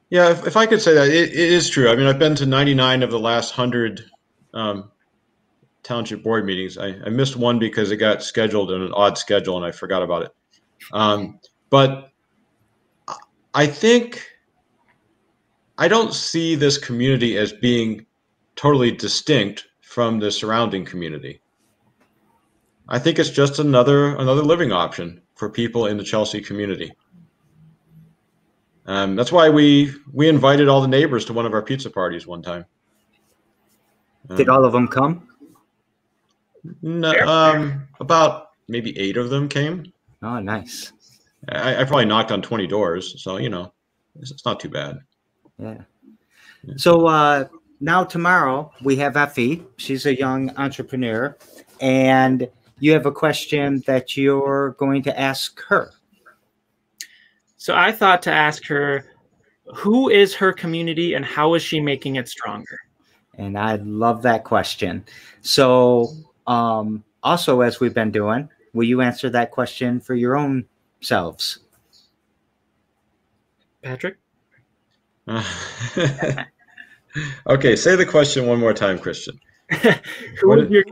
Yeah 0.09 0.29
if, 0.29 0.45
if 0.45 0.57
i 0.57 0.65
could 0.65 0.81
say 0.81 0.93
that 0.93 1.07
it, 1.07 1.29
it 1.29 1.35
is 1.35 1.69
true. 1.69 1.89
I 1.89 1.95
mean 1.95 2.07
i've 2.07 2.19
been 2.19 2.35
to 2.35 2.45
99 2.45 3.03
of 3.03 3.11
the 3.11 3.19
last 3.19 3.57
100 3.57 4.05
um, 4.53 4.91
township 5.83 6.23
board 6.23 6.45
meetings. 6.45 6.77
I, 6.77 6.95
I, 7.05 7.09
missed 7.09 7.35
one 7.35 7.59
because 7.59 7.91
it 7.91 7.97
got 7.97 8.23
scheduled 8.23 8.71
in 8.71 8.81
an 8.81 8.93
odd 8.93 9.17
schedule 9.17 9.57
and 9.57 9.65
i 9.65 9.71
forgot 9.71 10.01
about 10.01 10.23
it. 10.23 10.31
Um, 10.93 11.39
but 11.69 12.11
i 13.53 13.65
think 13.65 14.27
i 15.77 15.87
don't 15.87 16.13
see 16.13 16.55
this 16.55 16.77
community 16.77 17.37
as 17.37 17.53
being 17.53 18.05
totally 18.55 18.91
distinct 18.91 19.65
from 19.81 20.19
the 20.19 20.31
surrounding 20.31 20.85
community 20.85 21.41
I 22.87 22.99
think 22.99 23.19
it's 23.19 23.29
just 23.29 23.59
another 23.59 24.15
another 24.17 24.43
living 24.43 24.71
option 24.71 25.21
for 25.35 25.49
people 25.49 25.87
in 25.87 25.97
the 25.97 26.03
Chelsea 26.03 26.41
community. 26.41 26.93
Um, 28.85 29.15
that's 29.15 29.31
why 29.31 29.49
we 29.49 29.93
we 30.13 30.29
invited 30.29 30.67
all 30.67 30.81
the 30.81 30.87
neighbors 30.87 31.25
to 31.25 31.33
one 31.33 31.45
of 31.45 31.53
our 31.53 31.61
pizza 31.61 31.89
parties 31.89 32.27
one 32.27 32.41
time. 32.41 32.65
Um, 34.29 34.37
Did 34.37 34.49
all 34.49 34.65
of 34.65 34.71
them 34.71 34.87
come? 34.87 35.27
No, 36.81 37.11
um, 37.27 37.87
about 37.99 38.51
maybe 38.67 38.97
eight 38.97 39.17
of 39.17 39.29
them 39.29 39.47
came. 39.47 39.91
Oh, 40.21 40.39
nice. 40.39 40.91
I, 41.49 41.81
I, 41.81 41.83
probably 41.83 42.05
knocked 42.05 42.31
on 42.31 42.41
twenty 42.41 42.65
doors, 42.65 43.21
so 43.21 43.37
you 43.37 43.49
know, 43.49 43.71
it's, 44.19 44.31
it's 44.31 44.45
not 44.45 44.59
too 44.59 44.69
bad. 44.69 44.99
Yeah. 45.59 45.81
So 46.77 47.05
uh, 47.05 47.45
now 47.79 48.03
tomorrow 48.03 48.71
we 48.83 48.95
have 48.97 49.17
Effie. 49.17 49.63
She's 49.77 50.05
a 50.05 50.17
young 50.17 50.55
entrepreneur, 50.57 51.37
and 51.81 52.49
you 52.79 52.91
have 52.91 53.05
a 53.05 53.11
question 53.11 53.83
that 53.87 54.17
you're 54.17 54.71
going 54.71 55.03
to 55.03 55.19
ask 55.19 55.61
her. 55.63 55.91
So 57.57 57.75
I 57.75 57.91
thought 57.91 58.21
to 58.23 58.31
ask 58.31 58.65
her, 58.67 59.05
who 59.73 60.09
is 60.09 60.35
her 60.35 60.53
community 60.53 61.13
and 61.13 61.25
how 61.25 61.55
is 61.55 61.63
she 61.63 61.79
making 61.79 62.15
it 62.17 62.27
stronger? 62.27 62.79
And 63.37 63.57
I 63.57 63.75
love 63.77 64.21
that 64.21 64.43
question. 64.43 65.03
So, 65.41 66.13
um, 66.47 67.03
also, 67.23 67.61
as 67.61 67.79
we've 67.79 67.93
been 67.93 68.11
doing, 68.11 68.49
will 68.73 68.83
you 68.83 69.01
answer 69.01 69.29
that 69.31 69.51
question 69.51 69.99
for 69.99 70.13
your 70.13 70.37
own 70.37 70.65
selves? 71.01 71.59
Patrick? 73.81 74.17
okay, 77.47 77.75
say 77.75 77.95
the 77.95 78.05
question 78.05 78.45
one 78.45 78.59
more 78.59 78.73
time, 78.73 78.99
Christian. 78.99 79.39
who 80.39 80.59
is 80.59 80.69
your 80.69 80.83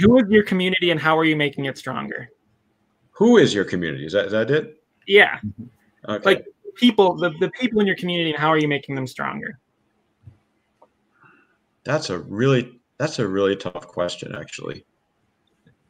who 0.00 0.18
is 0.18 0.24
your 0.28 0.42
community 0.42 0.90
and 0.90 1.00
how 1.00 1.16
are 1.16 1.24
you 1.24 1.36
making 1.36 1.64
it 1.64 1.78
stronger? 1.78 2.28
Who 3.12 3.38
is 3.38 3.54
your 3.54 3.64
community? 3.64 4.06
Is 4.06 4.12
that 4.12 4.26
is 4.26 4.32
that 4.32 4.50
it? 4.50 4.82
Yeah. 5.06 5.40
Okay. 6.08 6.24
Like 6.24 6.46
people, 6.78 7.16
the, 7.16 7.30
the 7.40 7.50
people 7.50 7.80
in 7.80 7.86
your 7.86 7.96
community 7.96 8.30
and 8.30 8.38
how 8.38 8.48
are 8.48 8.58
you 8.58 8.68
making 8.68 8.94
them 8.94 9.06
stronger? 9.06 9.58
That's 11.84 12.10
a 12.10 12.18
really 12.18 12.80
that's 12.98 13.18
a 13.18 13.26
really 13.26 13.56
tough 13.56 13.86
question, 13.86 14.34
actually. 14.34 14.84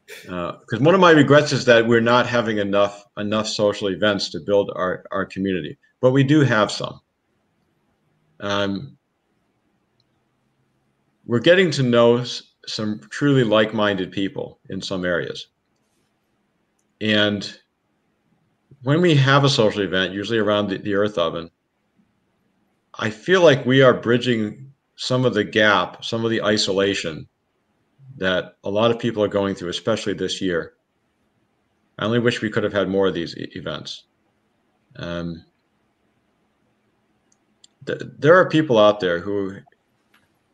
Because 0.06 0.58
uh, 0.74 0.80
one 0.80 0.94
of 0.94 1.00
my 1.00 1.10
regrets 1.10 1.52
is 1.52 1.64
that 1.66 1.86
we're 1.86 2.00
not 2.00 2.26
having 2.26 2.58
enough 2.58 3.04
enough 3.18 3.48
social 3.48 3.88
events 3.88 4.30
to 4.30 4.40
build 4.40 4.70
our, 4.74 5.04
our 5.10 5.26
community, 5.26 5.76
but 6.00 6.12
we 6.12 6.22
do 6.22 6.40
have 6.40 6.70
some. 6.70 7.00
Um, 8.40 8.97
we're 11.28 11.38
getting 11.38 11.70
to 11.70 11.82
know 11.82 12.24
some 12.66 13.00
truly 13.10 13.44
like-minded 13.44 14.10
people 14.10 14.58
in 14.70 14.80
some 14.80 15.04
areas. 15.04 15.48
And 17.00 17.56
when 18.82 19.00
we 19.02 19.14
have 19.14 19.44
a 19.44 19.48
social 19.48 19.82
event, 19.82 20.14
usually 20.14 20.38
around 20.38 20.68
the, 20.68 20.78
the 20.78 20.94
Earth 20.94 21.18
Oven, 21.18 21.50
I 22.94 23.10
feel 23.10 23.42
like 23.42 23.64
we 23.66 23.82
are 23.82 23.94
bridging 23.94 24.72
some 24.96 25.24
of 25.24 25.34
the 25.34 25.44
gap, 25.44 26.02
some 26.02 26.24
of 26.24 26.30
the 26.30 26.42
isolation 26.42 27.28
that 28.16 28.56
a 28.64 28.70
lot 28.70 28.90
of 28.90 28.98
people 28.98 29.22
are 29.22 29.28
going 29.28 29.54
through, 29.54 29.68
especially 29.68 30.14
this 30.14 30.40
year. 30.40 30.72
I 31.98 32.06
only 32.06 32.20
wish 32.20 32.40
we 32.40 32.50
could 32.50 32.64
have 32.64 32.72
had 32.72 32.88
more 32.88 33.06
of 33.06 33.14
these 33.14 33.36
e 33.36 33.48
events. 33.54 34.04
Um, 34.96 35.44
th 37.86 38.00
there 38.18 38.36
are 38.36 38.48
people 38.48 38.78
out 38.78 38.98
there 39.00 39.20
who 39.20 39.58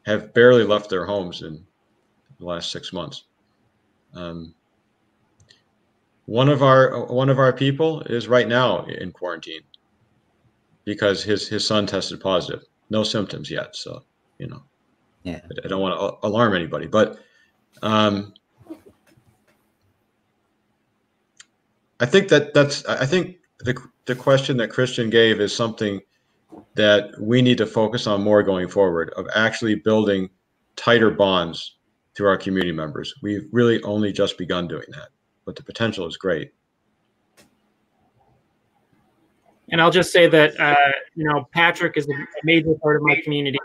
have 0.06 0.34
barely 0.34 0.64
left 0.64 0.90
their 0.90 1.06
homes 1.06 1.42
in 1.42 1.64
the 2.38 2.44
last 2.44 2.70
six 2.70 2.92
months. 2.92 3.24
Um, 4.14 4.54
one 6.26 6.48
of 6.48 6.62
our 6.62 7.06
one 7.06 7.28
of 7.28 7.38
our 7.38 7.52
people 7.52 8.00
is 8.02 8.28
right 8.28 8.48
now 8.48 8.84
in 8.86 9.12
quarantine 9.12 9.62
because 10.84 11.22
his 11.22 11.48
his 11.48 11.66
son 11.66 11.86
tested 11.86 12.20
positive. 12.20 12.64
No 12.90 13.02
symptoms 13.02 13.50
yet, 13.50 13.76
so 13.76 14.04
you 14.38 14.46
know. 14.46 14.62
Yeah. 15.22 15.40
I, 15.64 15.68
don't 15.68 15.80
want 15.80 15.98
to 15.98 16.26
alarm 16.26 16.54
anybody, 16.54 16.86
but 16.86 17.18
um, 17.82 18.34
I 21.98 22.04
think 22.04 22.28
that 22.28 22.52
that's 22.52 22.84
I 22.84 23.06
think 23.06 23.36
the 23.60 23.74
the 24.04 24.14
question 24.14 24.58
that 24.58 24.68
Christian 24.68 25.08
gave 25.08 25.40
is 25.40 25.54
something 25.54 26.00
that 26.74 27.10
we 27.20 27.42
need 27.42 27.58
to 27.58 27.66
focus 27.66 28.06
on 28.06 28.22
more 28.22 28.42
going 28.42 28.68
forward 28.68 29.10
of 29.16 29.26
actually 29.34 29.76
building 29.76 30.28
tighter 30.76 31.10
bonds 31.10 31.76
through 32.14 32.28
our 32.28 32.36
community 32.36 32.72
members. 32.72 33.14
We've 33.22 33.46
really 33.52 33.82
only 33.82 34.12
just 34.12 34.38
begun 34.38 34.68
doing 34.68 34.86
that, 34.90 35.08
but 35.44 35.56
the 35.56 35.62
potential 35.62 36.06
is 36.06 36.16
great. 36.16 36.52
And 39.70 39.80
I'll 39.80 39.90
just 39.90 40.12
say 40.12 40.28
that 40.28 40.58
uh, 40.60 40.92
you 41.14 41.24
know 41.24 41.48
Patrick 41.52 41.96
is 41.96 42.06
a 42.08 42.26
major 42.44 42.74
part 42.82 42.96
of 42.96 43.02
my 43.02 43.20
community, 43.22 43.58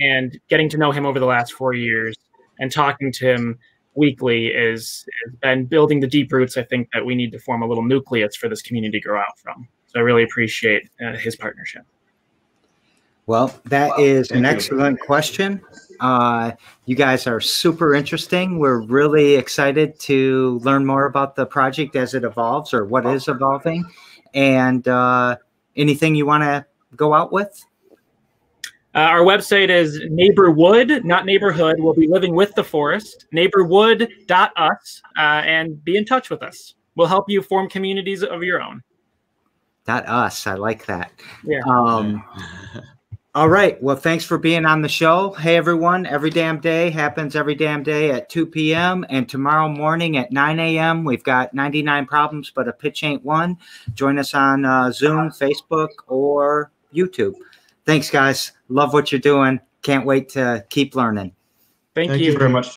and 0.00 0.38
getting 0.48 0.68
to 0.70 0.78
know 0.78 0.92
him 0.92 1.04
over 1.04 1.18
the 1.18 1.26
last 1.26 1.52
four 1.52 1.74
years 1.74 2.16
and 2.58 2.70
talking 2.70 3.12
to 3.12 3.32
him 3.32 3.58
weekly 3.94 4.46
is 4.46 5.04
has 5.26 5.34
been 5.36 5.66
building 5.66 6.00
the 6.00 6.06
deep 6.06 6.32
roots. 6.32 6.56
I 6.56 6.62
think 6.62 6.88
that 6.92 7.04
we 7.04 7.14
need 7.14 7.32
to 7.32 7.38
form 7.38 7.62
a 7.62 7.66
little 7.66 7.84
nucleus 7.84 8.36
for 8.36 8.48
this 8.48 8.62
community 8.62 9.00
to 9.00 9.06
grow 9.06 9.18
out 9.18 9.38
from. 9.38 9.68
So 9.86 9.98
I 9.98 10.02
really 10.02 10.22
appreciate 10.22 10.88
uh, 11.04 11.16
his 11.16 11.36
partnership. 11.36 11.84
Well, 13.26 13.54
that 13.66 13.98
is 14.00 14.30
an 14.30 14.44
excellent 14.44 15.00
question. 15.00 15.62
Uh, 16.00 16.52
you 16.86 16.96
guys 16.96 17.28
are 17.28 17.40
super 17.40 17.94
interesting. 17.94 18.58
We're 18.58 18.80
really 18.80 19.36
excited 19.36 19.98
to 20.00 20.58
learn 20.64 20.84
more 20.84 21.06
about 21.06 21.36
the 21.36 21.46
project 21.46 21.94
as 21.94 22.14
it 22.14 22.24
evolves 22.24 22.74
or 22.74 22.84
what 22.84 23.06
is 23.06 23.28
evolving. 23.28 23.84
And 24.34 24.86
uh, 24.88 25.36
anything 25.76 26.16
you 26.16 26.26
want 26.26 26.42
to 26.42 26.66
go 26.96 27.14
out 27.14 27.32
with? 27.32 27.64
Uh, 28.94 28.98
our 28.98 29.20
website 29.20 29.70
is 29.70 30.00
neighborwood, 30.00 31.04
not 31.04 31.24
neighborhood. 31.24 31.76
We'll 31.78 31.94
be 31.94 32.08
living 32.08 32.34
with 32.34 32.54
the 32.54 32.64
forest, 32.64 33.26
neighborwood.us, 33.32 35.02
uh, 35.16 35.20
and 35.20 35.82
be 35.84 35.96
in 35.96 36.04
touch 36.04 36.28
with 36.28 36.42
us. 36.42 36.74
We'll 36.96 37.06
help 37.06 37.30
you 37.30 37.40
form 37.40 37.70
communities 37.70 38.22
of 38.22 38.42
your 38.42 38.60
own. 38.60 38.82
Dot 39.86 40.06
us. 40.06 40.46
I 40.46 40.54
like 40.54 40.84
that. 40.86 41.12
Yeah. 41.44 41.60
Um, 41.66 42.22
all 43.34 43.48
right. 43.48 43.82
Well, 43.82 43.96
thanks 43.96 44.26
for 44.26 44.36
being 44.36 44.66
on 44.66 44.82
the 44.82 44.90
show. 44.90 45.30
Hey, 45.32 45.56
everyone. 45.56 46.04
Every 46.04 46.28
damn 46.28 46.60
day 46.60 46.90
happens 46.90 47.34
every 47.34 47.54
damn 47.54 47.82
day 47.82 48.10
at 48.10 48.28
2 48.28 48.44
p.m. 48.44 49.06
And 49.08 49.26
tomorrow 49.26 49.70
morning 49.70 50.18
at 50.18 50.32
9 50.32 50.60
a.m., 50.60 51.02
we've 51.02 51.24
got 51.24 51.54
99 51.54 52.04
problems, 52.04 52.52
but 52.54 52.68
a 52.68 52.74
pitch 52.74 53.02
ain't 53.02 53.24
one. 53.24 53.56
Join 53.94 54.18
us 54.18 54.34
on 54.34 54.66
uh, 54.66 54.92
Zoom, 54.92 55.30
Facebook, 55.30 55.88
or 56.08 56.72
YouTube. 56.94 57.32
Thanks, 57.86 58.10
guys. 58.10 58.52
Love 58.68 58.92
what 58.92 59.10
you're 59.10 59.20
doing. 59.20 59.60
Can't 59.80 60.04
wait 60.04 60.28
to 60.30 60.66
keep 60.68 60.94
learning. 60.94 61.34
Thank, 61.94 62.10
Thank 62.10 62.22
you. 62.22 62.32
you 62.32 62.38
very 62.38 62.50
much. 62.50 62.68